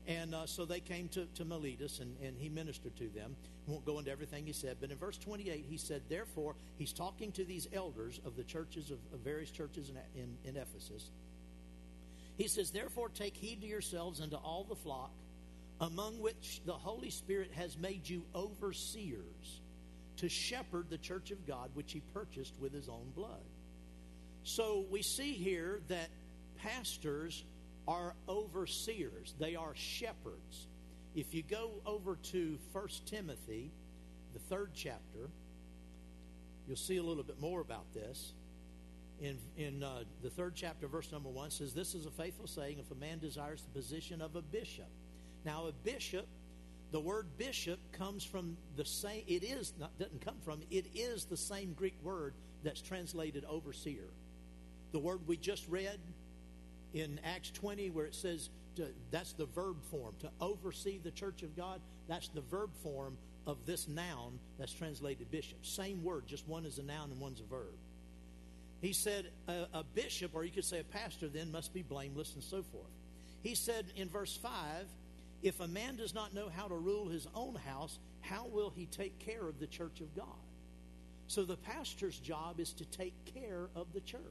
[0.07, 3.35] And uh, so they came to, to Miletus and, and he ministered to them.
[3.65, 7.31] won't go into everything he said, but in verse 28, he said, Therefore, he's talking
[7.33, 11.09] to these elders of the churches of, of various churches in, in, in Ephesus.
[12.37, 15.11] He says, Therefore, take heed to yourselves and to all the flock,
[15.79, 19.61] among which the Holy Spirit has made you overseers
[20.17, 23.43] to shepherd the church of God, which he purchased with his own blood.
[24.43, 26.09] So we see here that
[26.57, 27.43] pastors
[27.87, 30.67] are overseers, they are shepherds.
[31.15, 33.71] If you go over to 1 Timothy,
[34.33, 35.29] the third chapter,
[36.67, 38.33] you'll see a little bit more about this.
[39.19, 42.77] In, in uh, the third chapter, verse number one says, This is a faithful saying
[42.77, 44.89] if a man desires the position of a bishop.
[45.47, 46.27] Now, a bishop,
[46.91, 51.23] the word bishop comes from the same, it is, not, doesn't come from, it is
[51.23, 52.33] the same Greek word
[52.65, 54.09] that's translated overseer.
[54.91, 55.99] The word we just read
[56.93, 61.43] in Acts 20, where it says to, that's the verb form, to oversee the church
[61.43, 61.79] of God,
[62.09, 65.65] that's the verb form of this noun that's translated bishop.
[65.65, 67.77] Same word, just one is a noun and one's a verb.
[68.81, 72.33] He said a, a bishop, or you could say a pastor, then must be blameless
[72.33, 72.91] and so forth.
[73.43, 74.51] He said in verse 5
[75.41, 78.85] if a man does not know how to rule his own house, how will he
[78.87, 80.25] take care of the church of God?
[81.27, 84.21] So the pastor's job is to take care of the church.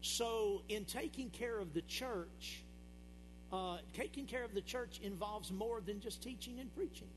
[0.00, 2.62] So, in taking care of the church,
[3.52, 7.08] uh, taking care of the church involves more than just teaching and preaching.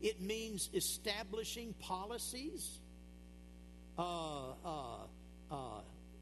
[0.00, 2.78] It means establishing policies,
[3.98, 4.96] uh, uh,
[5.50, 5.80] uh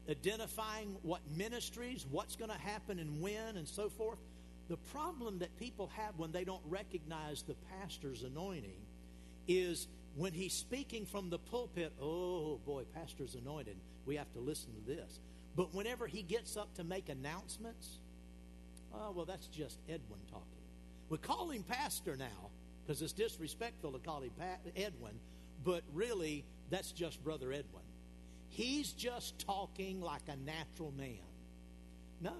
[0.09, 4.19] identifying what ministries, what's going to happen and when, and so forth.
[4.71, 8.79] The problem that people have when they don't recognize the pastor's anointing
[9.45, 13.75] is when he's speaking from the pulpit, oh boy, pastor's anointed.
[14.05, 15.19] We have to listen to this.
[15.57, 17.99] But whenever he gets up to make announcements,
[18.93, 20.47] oh, well, that's just Edwin talking.
[21.09, 22.49] We call him pastor now
[22.87, 24.31] because it's disrespectful to call him
[24.77, 25.19] Edwin,
[25.65, 27.83] but really, that's just Brother Edwin.
[28.47, 31.17] He's just talking like a natural man.
[32.21, 32.37] No.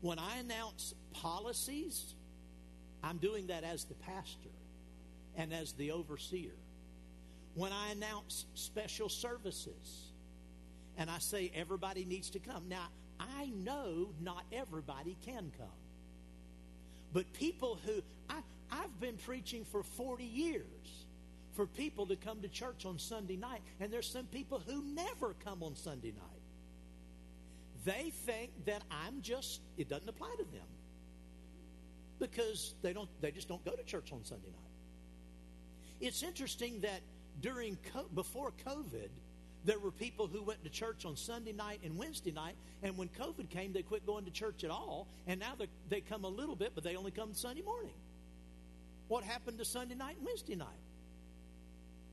[0.00, 2.14] When I announce policies,
[3.02, 4.50] I'm doing that as the pastor
[5.36, 6.54] and as the overseer.
[7.54, 10.08] When I announce special services,
[10.98, 12.68] and I say everybody needs to come.
[12.68, 15.68] Now, I know not everybody can come.
[17.12, 20.64] But people who, I, I've been preaching for 40 years
[21.54, 25.34] for people to come to church on Sunday night, and there's some people who never
[25.44, 26.37] come on Sunday night.
[27.88, 30.66] They think that I'm just, it doesn't apply to them
[32.18, 36.06] because they don't they just don't go to church on Sunday night.
[36.06, 37.00] It's interesting that
[37.40, 37.78] during
[38.14, 39.08] before COVID,
[39.64, 43.08] there were people who went to church on Sunday night and Wednesday night, and when
[43.08, 45.54] COVID came, they quit going to church at all, and now
[45.88, 47.94] they come a little bit, but they only come Sunday morning.
[49.08, 50.82] What happened to Sunday night and Wednesday night?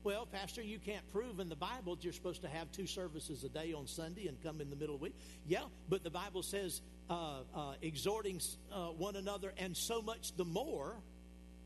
[0.06, 3.42] Well, Pastor, you can't prove in the Bible that you're supposed to have two services
[3.42, 5.16] a day on Sunday and come in the middle of the week.
[5.48, 8.40] Yeah, but the Bible says uh, uh, exhorting
[8.72, 10.94] uh, one another, and so much the more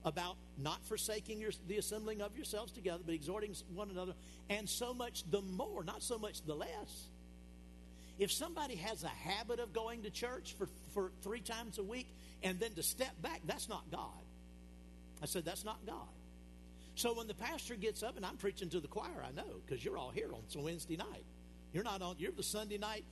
[0.07, 4.15] about not forsaking your, the assembling of yourselves together, but exhorting one another,
[4.49, 7.11] and so much the more, not so much the less.
[8.19, 12.07] If somebody has a habit of going to church for, for three times a week
[12.43, 14.25] and then to step back, that's not God.
[15.23, 16.09] I said, that's not God.
[16.95, 19.85] So when the pastor gets up, and I'm preaching to the choir, I know, because
[19.85, 21.25] you're all here on Wednesday night.
[21.73, 23.05] You're not on, you're the Sunday night,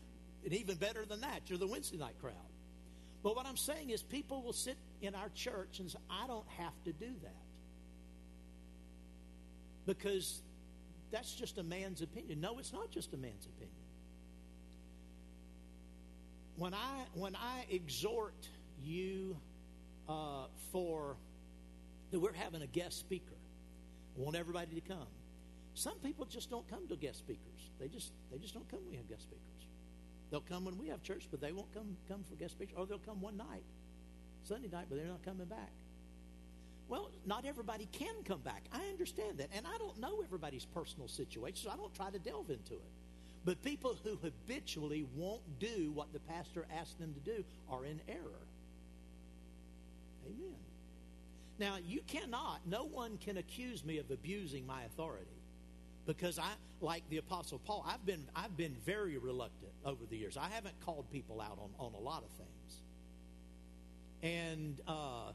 [0.44, 2.34] and even better than that, you're the Wednesday night crowd.
[3.22, 6.48] But what I'm saying is, people will sit in our church and say, I don't
[6.58, 7.44] have to do that.
[9.86, 10.42] Because
[11.10, 12.40] that's just a man's opinion.
[12.40, 13.74] No, it's not just a man's opinion.
[16.56, 18.48] When I, when I exhort
[18.82, 19.36] you
[20.08, 21.16] uh, for
[22.10, 23.37] that we're having a guest speaker,
[24.18, 25.06] want everybody to come.
[25.74, 27.70] Some people just don't come to guest speakers.
[27.78, 29.68] They just they just don't come when we have guest speakers.
[30.30, 32.86] They'll come when we have church, but they won't come come for guest speakers, or
[32.86, 33.64] they'll come one night,
[34.44, 35.70] Sunday night, but they're not coming back.
[36.88, 38.64] Well, not everybody can come back.
[38.72, 42.18] I understand that, and I don't know everybody's personal situation, so I don't try to
[42.18, 42.92] delve into it.
[43.44, 48.00] But people who habitually won't do what the pastor asks them to do are in
[48.08, 48.46] error.
[50.26, 50.67] Amen.
[51.58, 55.42] Now, you cannot, no one can accuse me of abusing my authority
[56.06, 60.36] because I, like the Apostle Paul, I've been I've been very reluctant over the years.
[60.36, 62.82] I haven't called people out on, on a lot of things,
[64.22, 65.32] and uh,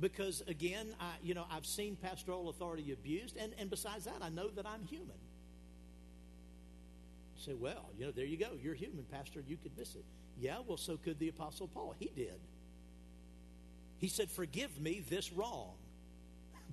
[0.00, 4.30] because again, I you know I've seen pastoral authority abused, and and besides that, I
[4.30, 5.16] know that I'm human.
[7.36, 8.50] say, well, you know, there you go.
[8.62, 9.44] You're human, Pastor.
[9.46, 10.04] You could miss it.
[10.40, 11.94] Yeah, well, so could the Apostle Paul.
[11.98, 12.40] He did.
[14.04, 15.72] He said, Forgive me this wrong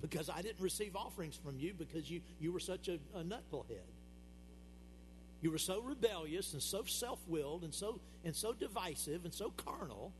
[0.02, 3.88] because I didn't receive offerings from you because you, you were such a, a nutbullhead.
[5.40, 10.12] You were so rebellious and so self-willed and so and so divisive and so carnal.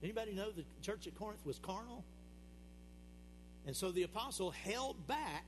[0.00, 2.04] Anybody know the church at Corinth was carnal?
[3.66, 5.46] And so the apostle held back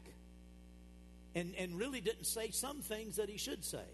[1.36, 3.86] and, and really didn't say some things that he should say.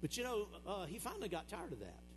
[0.00, 2.07] But you know, uh, he finally got tired of that.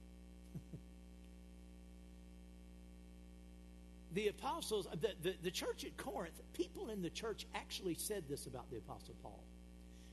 [4.14, 8.46] The apostles, the, the, the church at Corinth, people in the church actually said this
[8.46, 9.44] about the apostle Paul.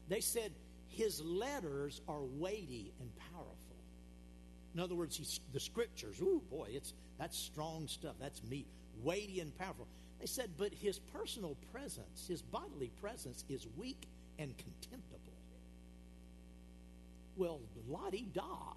[0.09, 0.53] They said,
[0.89, 3.57] his letters are weighty and powerful.
[4.75, 8.15] In other words, the scriptures, ooh, boy, it's, that's strong stuff.
[8.21, 8.67] That's meat,
[9.03, 9.89] weighty and powerful.
[10.21, 14.09] They said, but his personal presence, his bodily presence, is weak
[14.39, 15.19] and contemptible.
[17.37, 17.61] Well,
[18.11, 18.75] di da.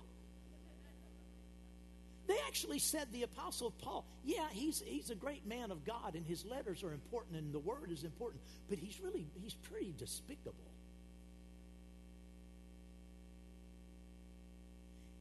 [2.28, 6.26] They actually said the Apostle Paul, yeah, he's, he's a great man of God and
[6.26, 10.56] his letters are important and the word is important, but he's really, he's pretty despicable.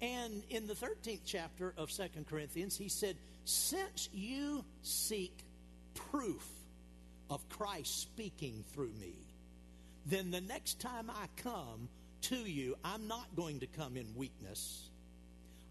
[0.03, 5.45] And in the 13th chapter of Second Corinthians, he said, Since you seek
[5.95, 6.47] proof
[7.29, 9.15] of Christ speaking through me,
[10.07, 11.89] then the next time I come
[12.23, 14.90] to you, I'm not going to come in weakness.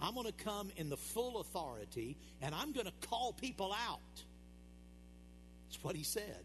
[0.02, 4.00] I'm going to come in the full authority and I'm going to call people out.
[5.68, 6.44] That's what he said.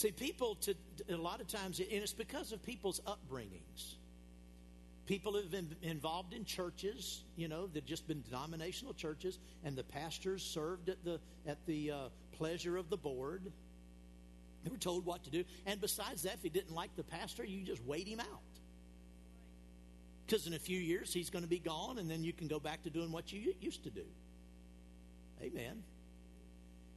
[0.00, 0.74] See, people, to,
[1.10, 3.96] a lot of times, and it's because of people's upbringings.
[5.04, 9.84] People have been involved in churches, you know, they've just been denominational churches, and the
[9.84, 11.96] pastors served at the at the uh,
[12.32, 13.52] pleasure of the board.
[14.64, 17.44] They were told what to do, and besides that, if you didn't like the pastor,
[17.44, 18.26] you just wait him out.
[20.26, 22.60] Because in a few years he's going to be gone, and then you can go
[22.60, 24.04] back to doing what you used to do.
[25.42, 25.82] Amen.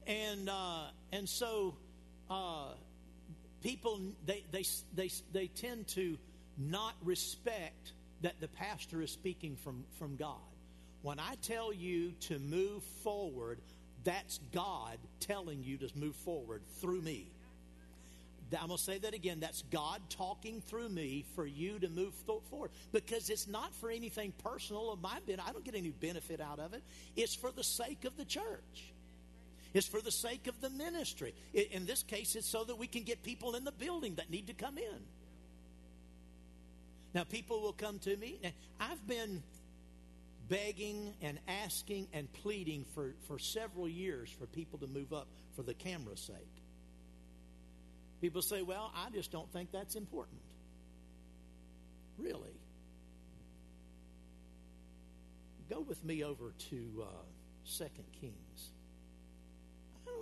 [0.05, 1.75] And uh, and so
[2.29, 2.73] uh,
[3.63, 6.17] people they, they, they, they tend to
[6.57, 10.37] not respect that the pastor is speaking from, from God.
[11.01, 13.59] When I tell you to move forward,
[14.03, 17.31] that's God telling you to move forward through me.
[18.61, 19.39] I'm going to say that again.
[19.39, 22.13] That's God talking through me for you to move
[22.49, 22.71] forward.
[22.91, 25.47] Because it's not for anything personal of my benefit.
[25.47, 26.83] I don't get any benefit out of it.
[27.15, 28.93] It's for the sake of the church.
[29.73, 31.33] It's for the sake of the ministry.
[31.53, 34.47] In this case, it's so that we can get people in the building that need
[34.47, 34.99] to come in.
[37.13, 38.39] Now, people will come to me.
[38.79, 39.43] I've been
[40.47, 45.63] begging and asking and pleading for, for several years for people to move up for
[45.63, 46.62] the camera's sake.
[48.23, 50.39] People say, well, I just don't think that's important.
[52.17, 52.55] Really?
[55.69, 57.85] Go with me over to uh, 2
[58.21, 58.71] Kings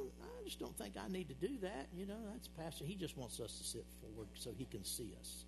[0.01, 1.87] don't, I just don't think I need to do that.
[1.95, 2.85] You know, that's Pastor.
[2.85, 5.45] He just wants us to sit forward so he can see us.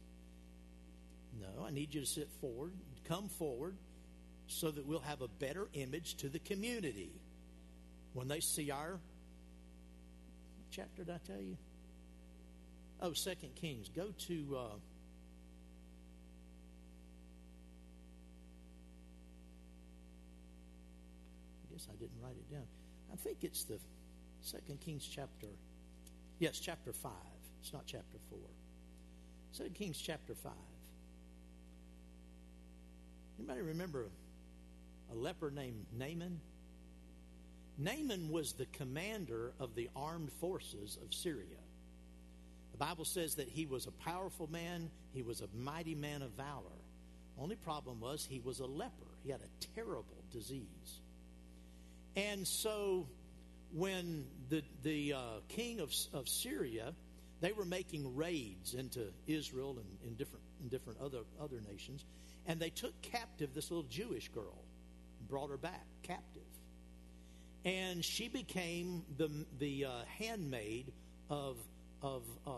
[1.40, 2.74] No, I need you to sit forward,
[3.08, 3.76] come forward,
[4.48, 7.12] so that we'll have a better image to the community.
[8.14, 9.00] When they see our
[10.70, 11.58] chapter did I tell you?
[13.06, 13.90] Oh, Second Kings.
[13.90, 14.60] Go to uh,
[21.60, 22.64] I guess I didn't write it down.
[23.12, 23.78] I think it's the
[24.42, 25.48] Second Kings chapter,
[26.40, 27.12] yes, chapter 5.
[27.60, 28.40] It's not chapter 4.
[29.52, 30.54] Second Kings chapter 5.
[33.38, 34.08] Anybody remember
[35.12, 36.40] a leper named Naaman?
[37.78, 41.63] Naaman was the commander of the armed forces of Syria.
[42.74, 46.32] The Bible says that he was a powerful man, he was a mighty man of
[46.32, 46.82] valor.
[47.40, 48.92] Only problem was he was a leper.
[49.24, 51.00] He had a terrible disease.
[52.16, 53.08] And so
[53.74, 56.94] when the, the uh, king of, of Syria,
[57.42, 62.06] they were making raids into Israel and in different, in different other, other nations,
[62.46, 64.64] and they took captive this little Jewish girl
[65.20, 66.42] and brought her back captive.
[67.66, 69.90] And she became the, the uh,
[70.20, 70.92] handmaid
[71.30, 71.58] of,
[72.04, 72.52] of uh,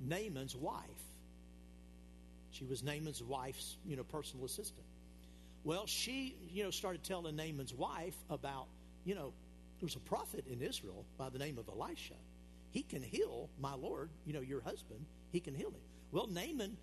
[0.00, 0.80] Naaman's wife.
[2.52, 4.86] She was Naaman's wife's, you know, personal assistant.
[5.64, 8.66] Well, she, you know, started telling Naaman's wife about,
[9.04, 9.32] you know,
[9.80, 12.14] there's a prophet in Israel by the name of Elisha.
[12.70, 15.04] He can heal my Lord, you know, your husband.
[15.32, 15.80] He can heal him.
[16.12, 16.76] Well, Naaman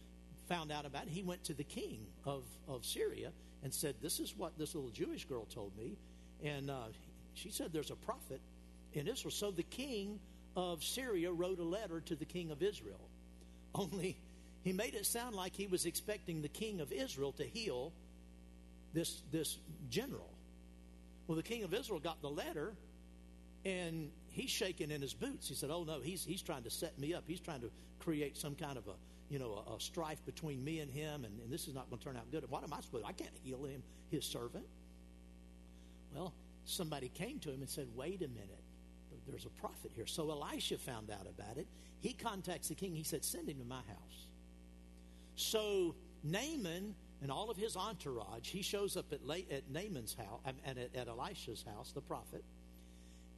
[0.48, 1.10] found out about it.
[1.10, 3.32] He went to the king of, of Syria
[3.64, 5.98] and said, This is what this little Jewish girl told me.
[6.44, 6.88] And uh,
[7.34, 8.42] she said, There's a prophet
[8.94, 9.32] in Israel.
[9.32, 10.20] So the king
[10.56, 13.10] of Syria wrote a letter to the king of Israel.
[13.74, 14.18] Only
[14.62, 17.94] he made it sound like he was expecting the king of Israel to heal
[18.94, 19.58] this, this
[19.90, 20.30] general.
[21.28, 22.74] Well, the king of Israel got the letter
[23.66, 25.48] and he's shaking in his boots.
[25.48, 27.24] He said, Oh, no, he's, he's trying to set me up.
[27.28, 28.94] He's trying to create some kind of a,
[29.30, 32.00] you know, a, a strife between me and him, and, and this is not going
[32.00, 32.50] to turn out good.
[32.50, 34.66] What am I supposed to I can't heal him, his servant.
[36.14, 36.34] Well,
[36.66, 38.64] somebody came to him and said, Wait a minute.
[39.32, 40.08] There's a prophet here.
[40.08, 41.68] So Elisha found out about it.
[42.02, 42.96] He contacts the king.
[42.96, 44.28] He said, Send him to my house.
[45.36, 49.20] So Naaman and all of his entourage, he shows up at,
[49.52, 52.44] at Naaman's house, and at, at Elisha's house, the prophet.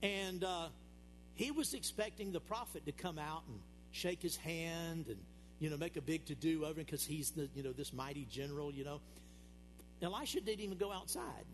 [0.04, 0.68] And uh,
[1.34, 3.60] he was expecting the prophet to come out and
[3.92, 5.18] shake his hand and,
[5.60, 7.94] you know, make a big to do over him because he's the, you know, this
[7.94, 9.02] mighty general, you know.
[10.02, 11.46] Elisha didn't even go outside.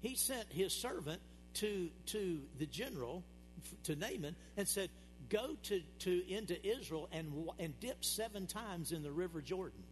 [0.00, 1.20] He sent his servant
[1.54, 3.24] to, to the general,
[3.84, 4.90] to Naaman, and said,
[5.28, 9.82] Go to, to into Israel and, and dip seven times in the river Jordan.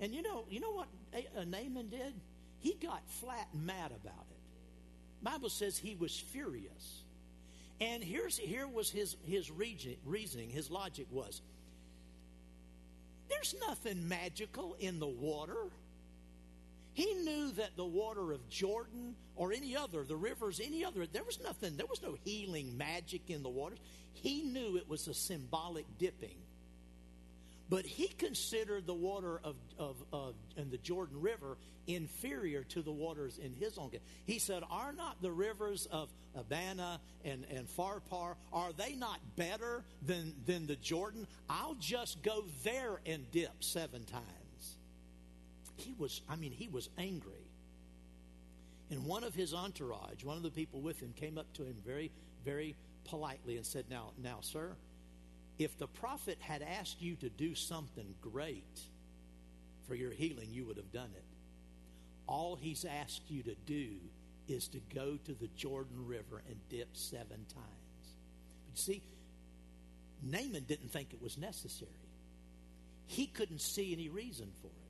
[0.00, 2.14] And you know, you know what uh, Naaman did?
[2.58, 4.38] He got flat mad about it.
[5.22, 7.02] Bible says he was furious.
[7.80, 11.40] And here's here was his his reasoning, his logic was
[13.30, 15.70] there's nothing magical in the water.
[16.92, 21.24] He knew that the water of Jordan or any other, the rivers, any other, there
[21.24, 23.78] was nothing, there was no healing magic in the waters.
[24.12, 26.36] He knew it was a symbolic dipping.
[27.70, 32.90] But he considered the water of, of, of in the Jordan River inferior to the
[32.90, 33.92] waters in his own.
[34.26, 39.84] He said, Are not the rivers of Abana and, and Pharpar, are they not better
[40.04, 41.28] than, than the Jordan?
[41.48, 44.39] I'll just go there and dip seven times.
[45.80, 47.50] He was, I mean, he was angry.
[48.90, 51.76] And one of his entourage, one of the people with him, came up to him
[51.84, 52.10] very,
[52.44, 54.76] very politely and said, Now, now, sir,
[55.58, 58.80] if the prophet had asked you to do something great
[59.86, 61.24] for your healing, you would have done it.
[62.26, 63.96] All he's asked you to do
[64.48, 68.16] is to go to the Jordan River and dip seven times.
[68.64, 69.02] But you see,
[70.22, 71.90] Naaman didn't think it was necessary.
[73.06, 74.89] He couldn't see any reason for it.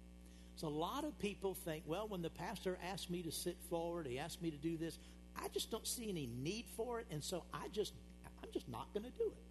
[0.61, 4.06] So a lot of people think, well, when the pastor asked me to sit forward,
[4.06, 4.98] he asked me to do this,
[5.34, 7.94] I just don't see any need for it, and so I just
[8.42, 9.42] I'm just not going to do it.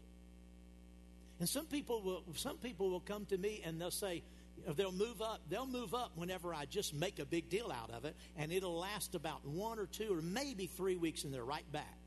[1.40, 4.22] And some people will some people will come to me and they'll say
[4.68, 7.90] uh, they'll move up they'll move up whenever I just make a big deal out
[7.90, 11.44] of it and it'll last about one or two or maybe 3 weeks and they're
[11.44, 11.98] right back.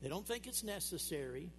[0.00, 1.50] They don't think it's necessary.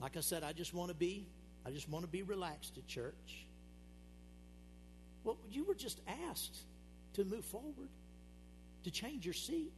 [0.00, 1.26] Like I said, I just want to be
[1.70, 3.46] I just want to be relaxed at church.
[5.22, 6.56] Well, you were just asked
[7.12, 7.90] to move forward,
[8.82, 9.72] to change your seat.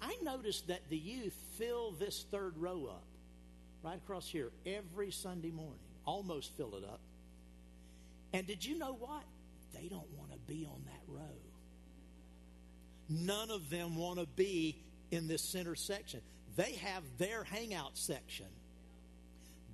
[0.00, 3.04] I noticed that the youth fill this third row up
[3.82, 7.00] right across here every Sunday morning, almost fill it up.
[8.32, 9.24] And did you know what?
[9.74, 11.36] They don't want to be on that row.
[13.10, 16.20] None of them want to be in this center section.
[16.56, 18.46] They have their hangout section.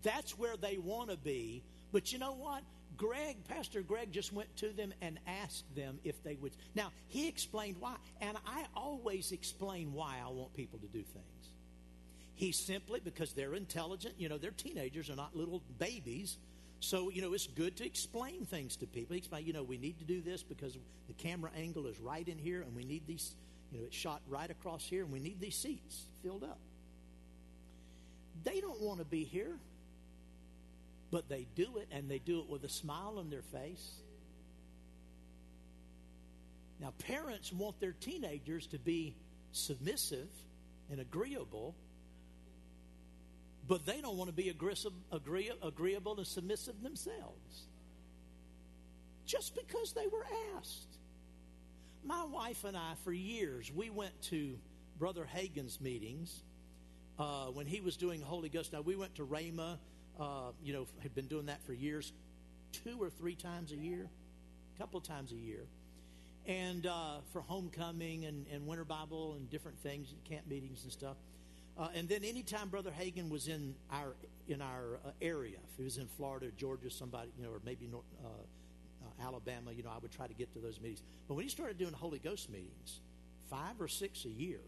[0.03, 1.63] That's where they want to be.
[1.93, 2.63] But you know what?
[2.97, 6.53] Greg, Pastor Greg, just went to them and asked them if they would.
[6.75, 7.97] Now, he explained why.
[8.21, 11.51] And I always explain why I want people to do things.
[12.35, 16.37] He simply, because they're intelligent, you know, they're teenagers, they're not little babies.
[16.81, 19.17] So, you know, it's good to explain things to people.
[19.17, 20.77] Explain, you know, we need to do this because
[21.09, 23.35] the camera angle is right in here and we need these,
[23.73, 26.59] you know, it's shot right across here and we need these seats filled up.
[28.45, 29.57] They don't want to be here.
[31.11, 34.01] But they do it, and they do it with a smile on their face.
[36.81, 39.17] Now, parents want their teenagers to be
[39.53, 40.29] submissive
[40.91, 41.75] and agreeable,
[43.67, 47.67] but they don't want to be agreeable and submissive themselves.
[49.25, 50.27] Just because they were
[50.57, 50.99] asked.
[52.05, 54.57] My wife and I, for years, we went to
[54.99, 56.43] Brother Hagin's meetings
[57.19, 58.73] uh, when he was doing Holy Ghost.
[58.73, 59.79] Now, we went to Rhema
[60.19, 62.12] uh, you know, had been doing that for years,
[62.73, 64.09] two or three times a year,
[64.75, 65.67] a couple times a year.
[66.47, 71.17] And uh, for homecoming and, and winter Bible and different things, camp meetings and stuff.
[71.79, 74.14] Uh, and then anytime Brother Hagin was in our
[74.49, 77.87] in our uh, area, if he was in Florida, Georgia, somebody, you know, or maybe
[77.87, 81.03] North, uh, uh, Alabama, you know, I would try to get to those meetings.
[81.29, 83.01] But when he started doing Holy Ghost meetings,
[83.51, 84.61] five or six a year,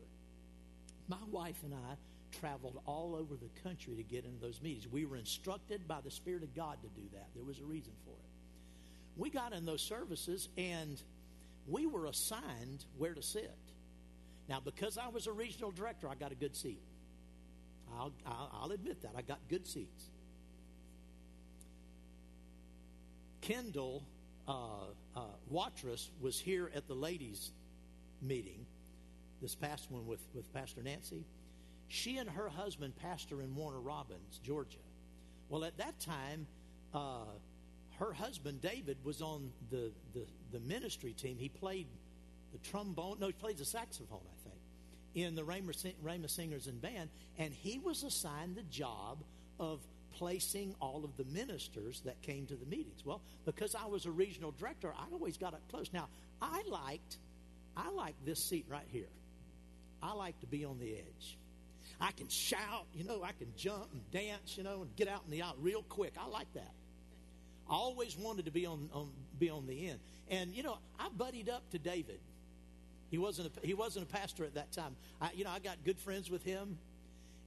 [1.08, 1.94] my wife and I
[2.32, 4.88] traveled all over the country to get into those meetings.
[4.88, 7.28] We were instructed by the Spirit of God to do that.
[7.34, 8.30] There was a reason for it.
[9.16, 11.00] We got in those services, and
[11.66, 13.58] we were assigned where to sit.
[14.48, 16.82] Now, because I was a regional director, I got a good seat.
[17.96, 19.12] I'll, I'll, admit that.
[19.16, 20.10] I got good seats.
[23.40, 24.04] Kendall
[24.46, 24.52] uh,
[25.16, 27.50] uh, Watrous was here at the ladies'
[28.22, 28.66] meeting,
[29.40, 31.24] this past one with, with Pastor Nancy.
[31.88, 34.78] She and her husband pastor in Warner Robins, Georgia.
[35.48, 36.46] Well, at that time,
[36.94, 37.24] uh,
[37.98, 41.36] her husband David was on the, the, the ministry team.
[41.38, 41.86] He played
[42.52, 43.18] the trombone.
[43.20, 44.60] No, he played the saxophone, I think,
[45.14, 47.10] in the Rhema Singers and Band.
[47.38, 49.18] And he was assigned the job
[49.58, 49.80] of
[50.16, 53.04] placing all of the ministers that came to the meetings.
[53.04, 55.90] Well, because I was a regional director, I always got up close.
[55.92, 56.08] Now,
[56.40, 57.18] I liked,
[57.76, 59.08] I liked this seat right here.
[60.02, 61.38] I like to be on the edge.
[62.00, 65.22] I can shout, you know, I can jump and dance, you know, and get out
[65.24, 66.14] in the aisle real quick.
[66.18, 66.72] I like that.
[67.68, 70.00] I always wanted to be on, on be on the end.
[70.28, 72.20] And you know, I buddied up to David.
[73.10, 74.96] He wasn't a, he wasn't a pastor at that time.
[75.20, 76.78] I, you know, I got good friends with him,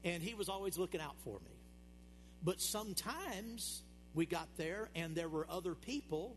[0.04, 1.56] and he was always looking out for me.
[2.44, 3.84] But sometimes
[4.14, 6.36] we got there, and there were other people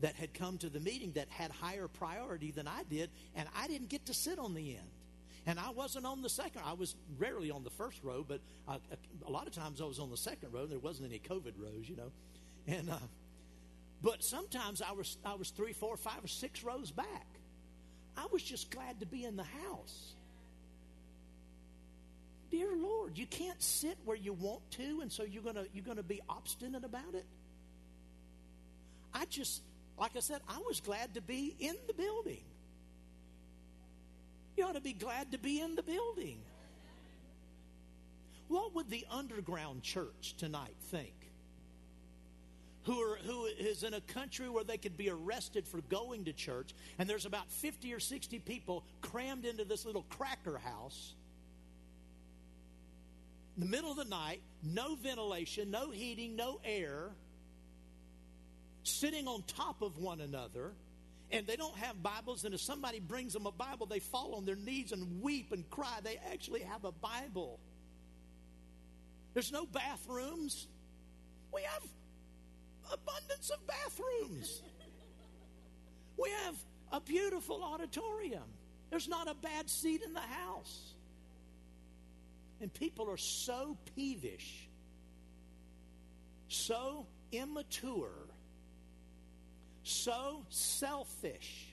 [0.00, 3.68] that had come to the meeting that had higher priority than I did, and I
[3.68, 4.90] didn't get to sit on the end.
[5.46, 6.62] And I wasn't on the second.
[6.64, 10.10] I was rarely on the first row, but a lot of times I was on
[10.10, 10.66] the second row.
[10.66, 12.12] There wasn't any COVID rows, you know.
[12.68, 12.98] And uh,
[14.02, 17.26] but sometimes I was I was three, four, five, or six rows back.
[18.16, 20.14] I was just glad to be in the house.
[22.50, 26.02] Dear Lord, you can't sit where you want to, and so you're gonna you're gonna
[26.02, 27.24] be obstinate about it.
[29.14, 29.62] I just
[29.98, 32.44] like I said, I was glad to be in the building.
[34.56, 36.38] You ought to be glad to be in the building.
[38.48, 41.14] What would the underground church tonight think?
[42.84, 46.32] who, are, who is in a country where they could be arrested for going to
[46.32, 51.14] church, and there's about 50 or 60 people crammed into this little cracker house
[53.56, 57.10] in the middle of the night, no ventilation, no heating, no air,
[58.82, 60.72] sitting on top of one another,
[61.32, 64.44] and they don't have Bibles, and if somebody brings them a Bible, they fall on
[64.44, 65.98] their knees and weep and cry.
[66.04, 67.58] They actually have a Bible.
[69.32, 70.68] There's no bathrooms.
[71.52, 71.82] We have
[72.92, 74.62] abundance of bathrooms.
[76.18, 76.54] We have
[76.92, 78.44] a beautiful auditorium.
[78.90, 80.92] There's not a bad seat in the house.
[82.60, 84.68] And people are so peevish,
[86.48, 88.28] so immature,
[89.82, 91.68] so selfish.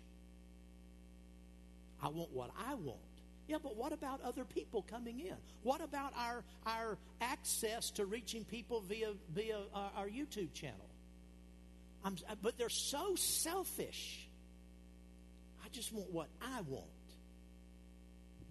[2.01, 2.99] I want what I want.
[3.47, 5.36] Yeah, but what about other people coming in?
[5.64, 10.89] What about our our access to reaching people via via our, our YouTube channel?
[12.03, 14.28] I'm, uh, but they're so selfish.
[15.66, 16.86] I just want what I want.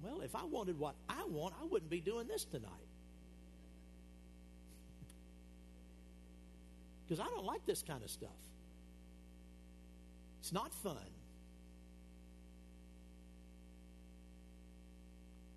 [0.03, 2.71] Well, if I wanted what I want, I wouldn't be doing this tonight.
[7.09, 8.48] Because I don't like this kind of stuff.
[10.49, 10.97] It's not fun.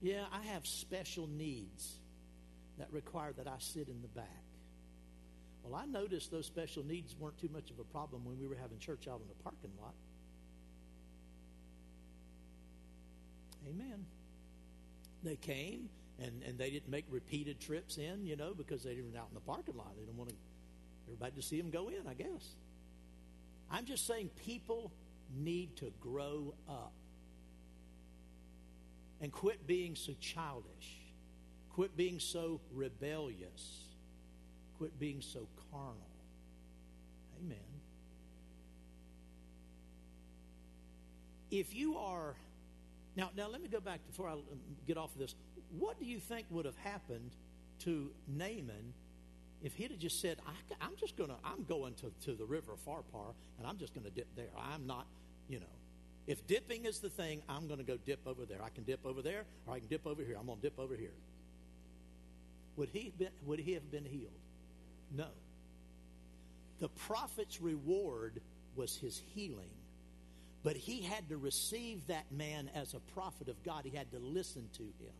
[0.02, 1.94] Yeah, I have special needs
[2.78, 4.44] that require that I sit in the back.
[5.64, 8.58] Well, I noticed those special needs weren't too much of a problem when we were
[8.62, 9.94] having church out in the parking lot.
[13.70, 14.06] Amen.
[15.24, 15.88] They came
[16.20, 19.36] and, and they didn't make repeated trips in, you know, because they were out in
[19.36, 19.94] the parking lot.
[19.96, 20.36] They didn't want to,
[21.08, 22.56] everybody to see them go in, I guess.
[23.72, 24.92] I'm just saying people
[25.36, 26.94] need to grow up
[29.22, 31.00] and quit being so childish,
[31.70, 33.92] quit being so rebellious
[34.82, 35.96] quit being so carnal.
[37.40, 37.60] Amen.
[41.52, 42.34] If you are
[43.16, 44.38] now, now let me go back before I
[44.88, 45.36] get off of this.
[45.78, 47.36] What do you think would have happened
[47.82, 48.96] to Naaman
[49.64, 50.40] if he'd have just said,
[50.82, 53.78] I, am just going to, I'm going to, to the river of Pharpar and I'm
[53.78, 54.50] just going to dip there.
[54.58, 55.06] I'm not,
[55.48, 55.66] you know,
[56.28, 58.62] if dipping is the thing, I'm going to go dip over there.
[58.64, 60.36] I can dip over there or I can dip over here.
[60.40, 61.14] I'm going to dip over here.
[62.78, 64.32] Would he, been, would he have been healed?
[65.16, 65.28] No.
[66.80, 68.42] The prophet's reward
[68.76, 69.70] was his healing.
[70.64, 73.84] But he had to receive that man as a prophet of God.
[73.84, 75.14] He had to listen to him.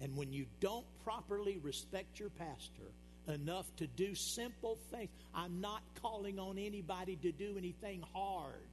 [0.00, 2.92] And when you don't properly respect your pastor
[3.30, 8.68] enough to do simple things, I'm not calling on anybody to do anything hard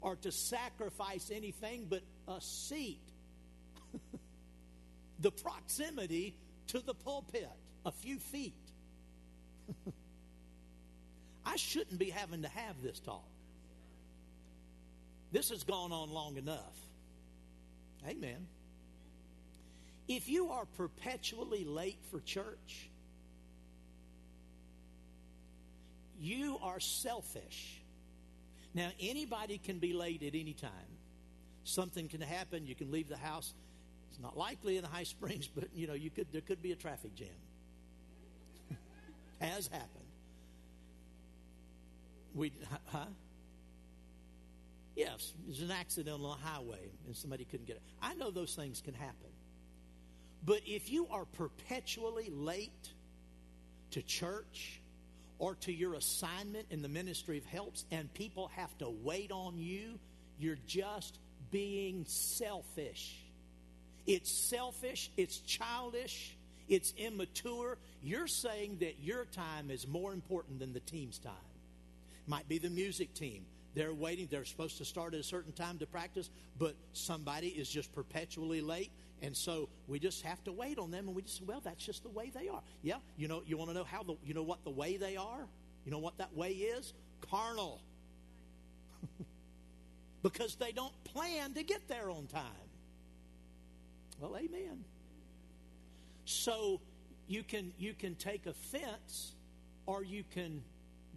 [0.00, 3.00] or to sacrifice anything but a seat,
[5.20, 6.34] the proximity
[6.68, 7.48] to the pulpit,
[7.86, 8.54] a few feet.
[11.46, 13.28] I shouldn't be having to have this talk.
[15.32, 16.76] This has gone on long enough.
[18.06, 18.46] Amen.
[20.08, 22.90] If you are perpetually late for church,
[26.22, 27.82] you are selfish.
[28.74, 30.70] Now, anybody can be late at any time.
[31.64, 32.64] Something can happen.
[32.66, 33.52] You can leave the house.
[34.10, 36.72] It's not likely in the High Springs, but you know, you could there could be
[36.72, 37.28] a traffic jam.
[39.40, 39.88] Has happened.
[42.34, 42.52] We,
[42.86, 43.06] huh?
[44.94, 47.82] Yes, there's an accident on the highway and somebody couldn't get it.
[48.00, 49.30] I know those things can happen.
[50.44, 52.90] But if you are perpetually late
[53.90, 54.81] to church
[55.42, 59.58] or to your assignment in the ministry of helps and people have to wait on
[59.58, 59.98] you,
[60.38, 61.18] you're just
[61.50, 63.16] being selfish.
[64.06, 66.36] It's selfish, it's childish,
[66.68, 67.76] it's immature.
[68.04, 71.34] You're saying that your time is more important than the team's time.
[72.28, 73.44] Might be the music team.
[73.74, 74.28] They're waiting.
[74.30, 78.60] They're supposed to start at a certain time to practice, but somebody is just perpetually
[78.60, 78.92] late.
[79.22, 82.02] And so we just have to wait on them, and we just well, that's just
[82.02, 82.60] the way they are.
[82.82, 85.16] Yeah, you know, you want to know how the you know what the way they
[85.16, 85.46] are.
[85.84, 86.92] You know what that way is?
[87.30, 87.80] Carnal.
[90.22, 92.42] because they don't plan to get there on time.
[94.20, 94.84] Well, amen.
[96.24, 96.80] So
[97.28, 99.32] you can you can take offense
[99.86, 100.62] or you can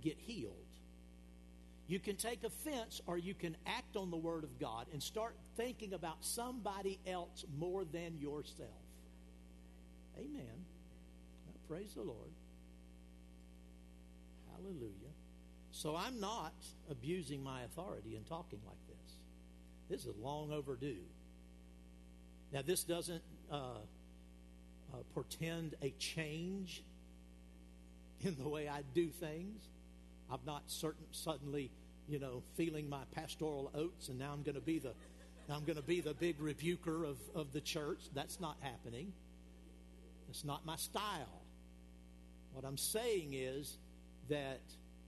[0.02, 0.54] get healed.
[1.88, 5.36] You can take offense or you can act on the Word of God and start
[5.56, 8.70] thinking about somebody else more than yourself.
[10.18, 10.66] Amen.
[11.46, 12.32] Well, praise the Lord.
[14.52, 15.14] Hallelujah.
[15.72, 16.54] So I'm not
[16.90, 19.14] abusing my authority in talking like this.
[19.90, 21.04] This is long overdue.
[22.54, 23.56] Now, this doesn't uh,
[24.94, 26.84] uh, portend a change
[28.22, 29.64] in the way I do things.
[30.32, 31.70] I'm not certain suddenly,
[32.08, 34.94] you know, feeling my pastoral oats, and now I'm going to be the
[35.50, 38.00] I'm going to be the big rebuker of, of the church.
[38.14, 39.14] That's not happening.
[40.28, 41.42] That's not my style.
[42.54, 43.78] What I'm saying is
[44.30, 44.62] that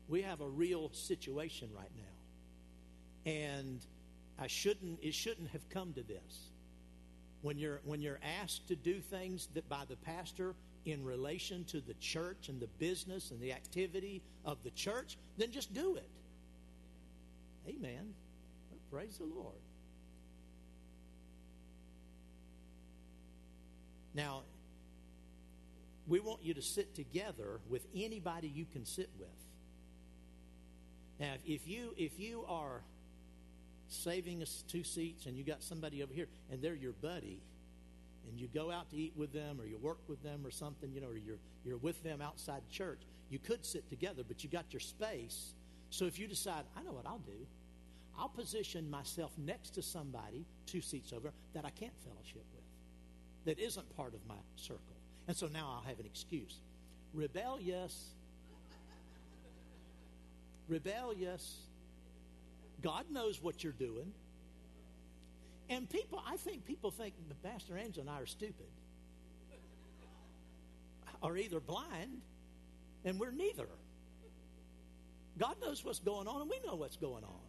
[0.08, 3.32] we have a real situation right now.
[3.32, 3.82] And
[4.40, 6.52] I shouldn't it shouldn't have come to this.
[7.42, 11.82] When you're when you're asked to do things that by the pastor in relation to
[11.82, 16.10] the church and the business and the activity of the church, then just do it.
[17.68, 18.14] Amen.
[18.90, 19.56] Praise the Lord.
[24.18, 24.42] Now,
[26.08, 29.30] we want you to sit together with anybody you can sit with.
[31.20, 32.82] Now, if you if you are
[33.90, 37.42] saving us two seats and you got somebody over here and they're your buddy,
[38.28, 40.92] and you go out to eat with them or you work with them or something,
[40.92, 43.00] you know, or you're, you're with them outside church,
[43.30, 45.54] you could sit together, but you got your space.
[45.92, 47.46] So if you decide, I know what I'll do,
[48.20, 52.57] I'll position myself next to somebody two seats over that I can't fellowship with,
[53.48, 54.82] that isn't part of my circle.
[55.26, 56.54] And so now I'll have an excuse.
[57.14, 58.10] Rebellious.
[60.68, 61.56] Rebellious.
[62.82, 64.12] God knows what you're doing.
[65.70, 68.68] And people, I think people think Pastor Angel and I are stupid,
[71.24, 72.22] are either blind,
[73.06, 73.68] and we're neither.
[75.38, 77.48] God knows what's going on, and we know what's going on.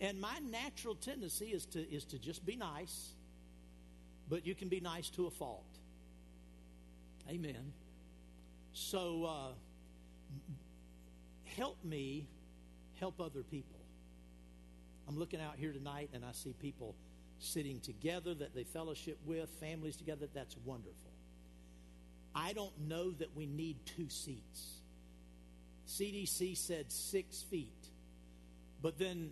[0.00, 3.14] And my natural tendency is to is to just be nice,
[4.28, 5.64] but you can be nice to a fault.
[7.30, 7.72] Amen.
[8.72, 9.52] So uh,
[11.56, 12.26] help me
[13.00, 13.78] help other people.
[15.06, 16.94] I'm looking out here tonight, and I see people
[17.38, 20.94] sitting together that they fellowship with, families together, that's wonderful.
[22.34, 24.80] I don't know that we need two seats.
[25.88, 27.72] CDC said six feet.
[28.82, 29.30] But then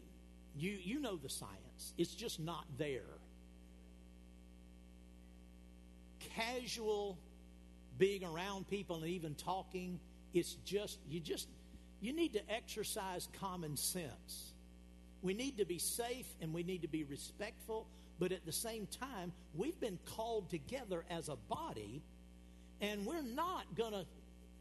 [0.56, 3.02] you, you know the science, it's just not there.
[6.36, 7.18] Casual
[7.98, 9.98] being around people and even talking,
[10.34, 11.48] it's just, you just,
[12.00, 14.52] you need to exercise common sense.
[15.22, 17.86] We need to be safe and we need to be respectful,
[18.18, 22.02] but at the same time, we've been called together as a body,
[22.80, 24.04] and we're not going to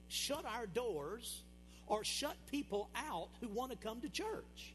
[0.07, 1.43] shut our doors
[1.87, 4.73] or shut people out who want to come to church.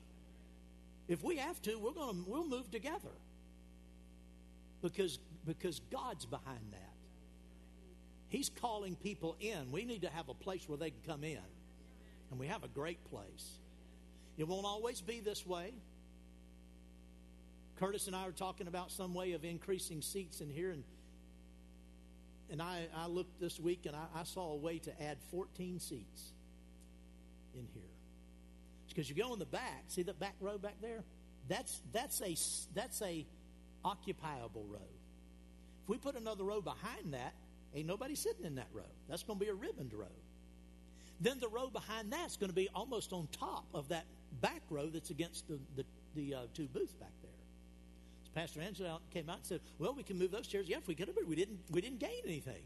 [1.08, 3.10] If we have to, we're going to we'll move together.
[4.82, 6.89] Because because God's behind that.
[8.30, 9.70] He's calling people in.
[9.70, 11.38] We need to have a place where they can come in.
[12.30, 13.58] And we have a great place.
[14.38, 15.74] It won't always be this way.
[17.78, 20.84] Curtis and I were talking about some way of increasing seats in here, and
[22.50, 25.78] and I, I looked this week and I, I saw a way to add 14
[25.78, 26.32] seats
[27.54, 27.82] in here.
[28.88, 31.04] Because you go in the back, see that back row back there?
[31.50, 32.36] that's that's a
[32.74, 33.26] that's a
[33.84, 34.78] occupiable row.
[35.82, 37.34] If we put another row behind that,
[37.74, 38.82] ain't nobody sitting in that row.
[39.08, 40.06] That's going to be a ribboned row.
[41.20, 44.06] Then the row behind that's going to be almost on top of that
[44.40, 47.30] back row that's against the the, the uh, two booths back there.
[48.24, 50.68] So Pastor Angela came out and said, "Well, we can move those chairs.
[50.68, 51.58] Yeah, if we could have, but we didn't.
[51.70, 52.62] We didn't gain anything."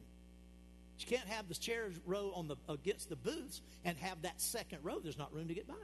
[0.98, 4.78] You can't have the chairs row on the against the booths and have that second
[4.84, 5.00] row.
[5.00, 5.74] There's not room to get by.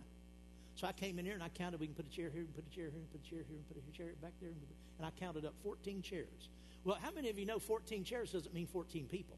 [0.76, 1.80] So I came in here and I counted.
[1.80, 3.42] We can put a chair here, and put a chair here, and put a chair
[3.48, 6.48] here, and put a chair back there, and I counted up 14 chairs.
[6.84, 9.36] Well, how many of you know 14 chairs doesn't mean 14 people?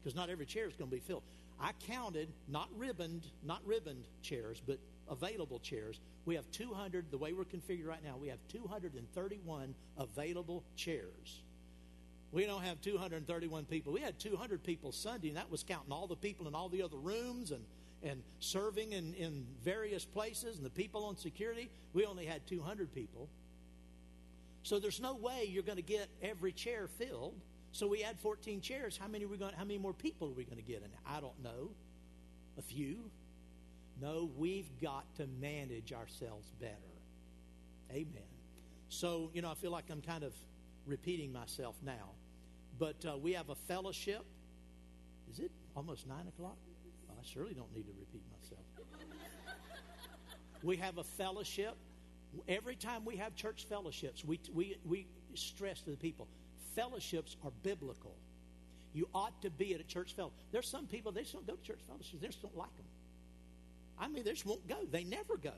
[0.00, 1.22] Because not every chair is going to be filled.
[1.60, 4.78] I counted not ribboned, not ribboned chairs, but
[5.10, 6.00] available chairs.
[6.24, 7.10] We have 200.
[7.10, 11.42] The way we're configured right now, we have 231 available chairs.
[12.30, 13.92] We don't have 231 people.
[13.92, 16.82] We had 200 people Sunday, and that was counting all the people in all the
[16.82, 17.64] other rooms and,
[18.02, 21.70] and serving in, in various places and the people on security.
[21.94, 23.28] We only had 200 people.
[24.62, 27.34] So there's no way you're going to get every chair filled.
[27.72, 28.98] So we had 14 chairs.
[29.00, 29.54] How many are we going?
[29.54, 30.88] How many more people are we going to get in?
[31.06, 31.70] I don't know.
[32.58, 33.10] A few.
[34.00, 36.74] No, we've got to manage ourselves better.
[37.90, 38.22] Amen.
[38.88, 40.32] So you know, I feel like I'm kind of
[40.86, 42.10] repeating myself now.
[42.78, 44.24] But uh, we have a fellowship.
[45.30, 46.56] Is it almost 9 o'clock?
[47.08, 48.64] Well, I surely don't need to repeat myself.
[50.62, 51.76] we have a fellowship.
[52.46, 56.28] Every time we have church fellowships, we, we, we stress to the people
[56.74, 58.14] fellowships are biblical.
[58.92, 60.36] You ought to be at a church fellowship.
[60.52, 62.86] There's some people, they just don't go to church fellowships, they just don't like them.
[63.98, 64.76] I mean, they just won't go.
[64.88, 65.52] They never go.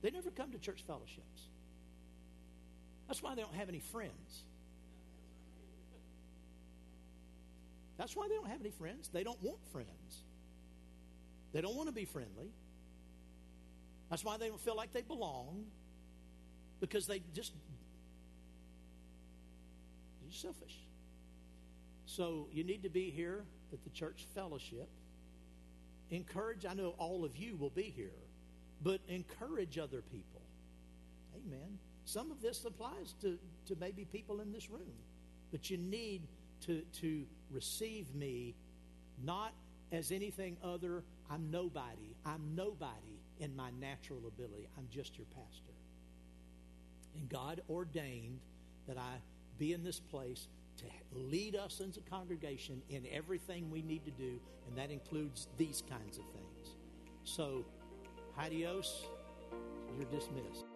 [0.00, 1.42] They never come to church fellowships.
[3.06, 4.44] That's why they don't have any friends.
[7.98, 9.10] That's why they don't have any friends.
[9.12, 10.22] They don't want friends.
[11.52, 12.50] They don't want to be friendly.
[14.10, 15.66] That's why they don't feel like they belong.
[16.80, 17.52] Because they just
[20.22, 20.76] they're selfish.
[22.06, 24.88] So you need to be here at the church fellowship.
[26.10, 28.10] Encourage, I know all of you will be here,
[28.82, 30.40] but encourage other people.
[31.34, 31.78] Amen.
[32.04, 34.92] Some of this applies to, to maybe people in this room,
[35.50, 36.22] but you need
[36.66, 38.54] to, to receive me
[39.24, 39.52] not
[39.92, 41.02] as anything other.
[41.30, 42.14] I'm nobody.
[42.24, 44.68] I'm nobody in my natural ability.
[44.78, 45.75] I'm just your pastor.
[47.16, 48.40] And God ordained
[48.86, 49.14] that I
[49.58, 50.48] be in this place
[50.78, 54.38] to lead us as a congregation in everything we need to do,
[54.68, 56.76] and that includes these kinds of things.
[57.24, 57.64] So,
[58.38, 59.06] adios,
[59.96, 60.75] you're dismissed.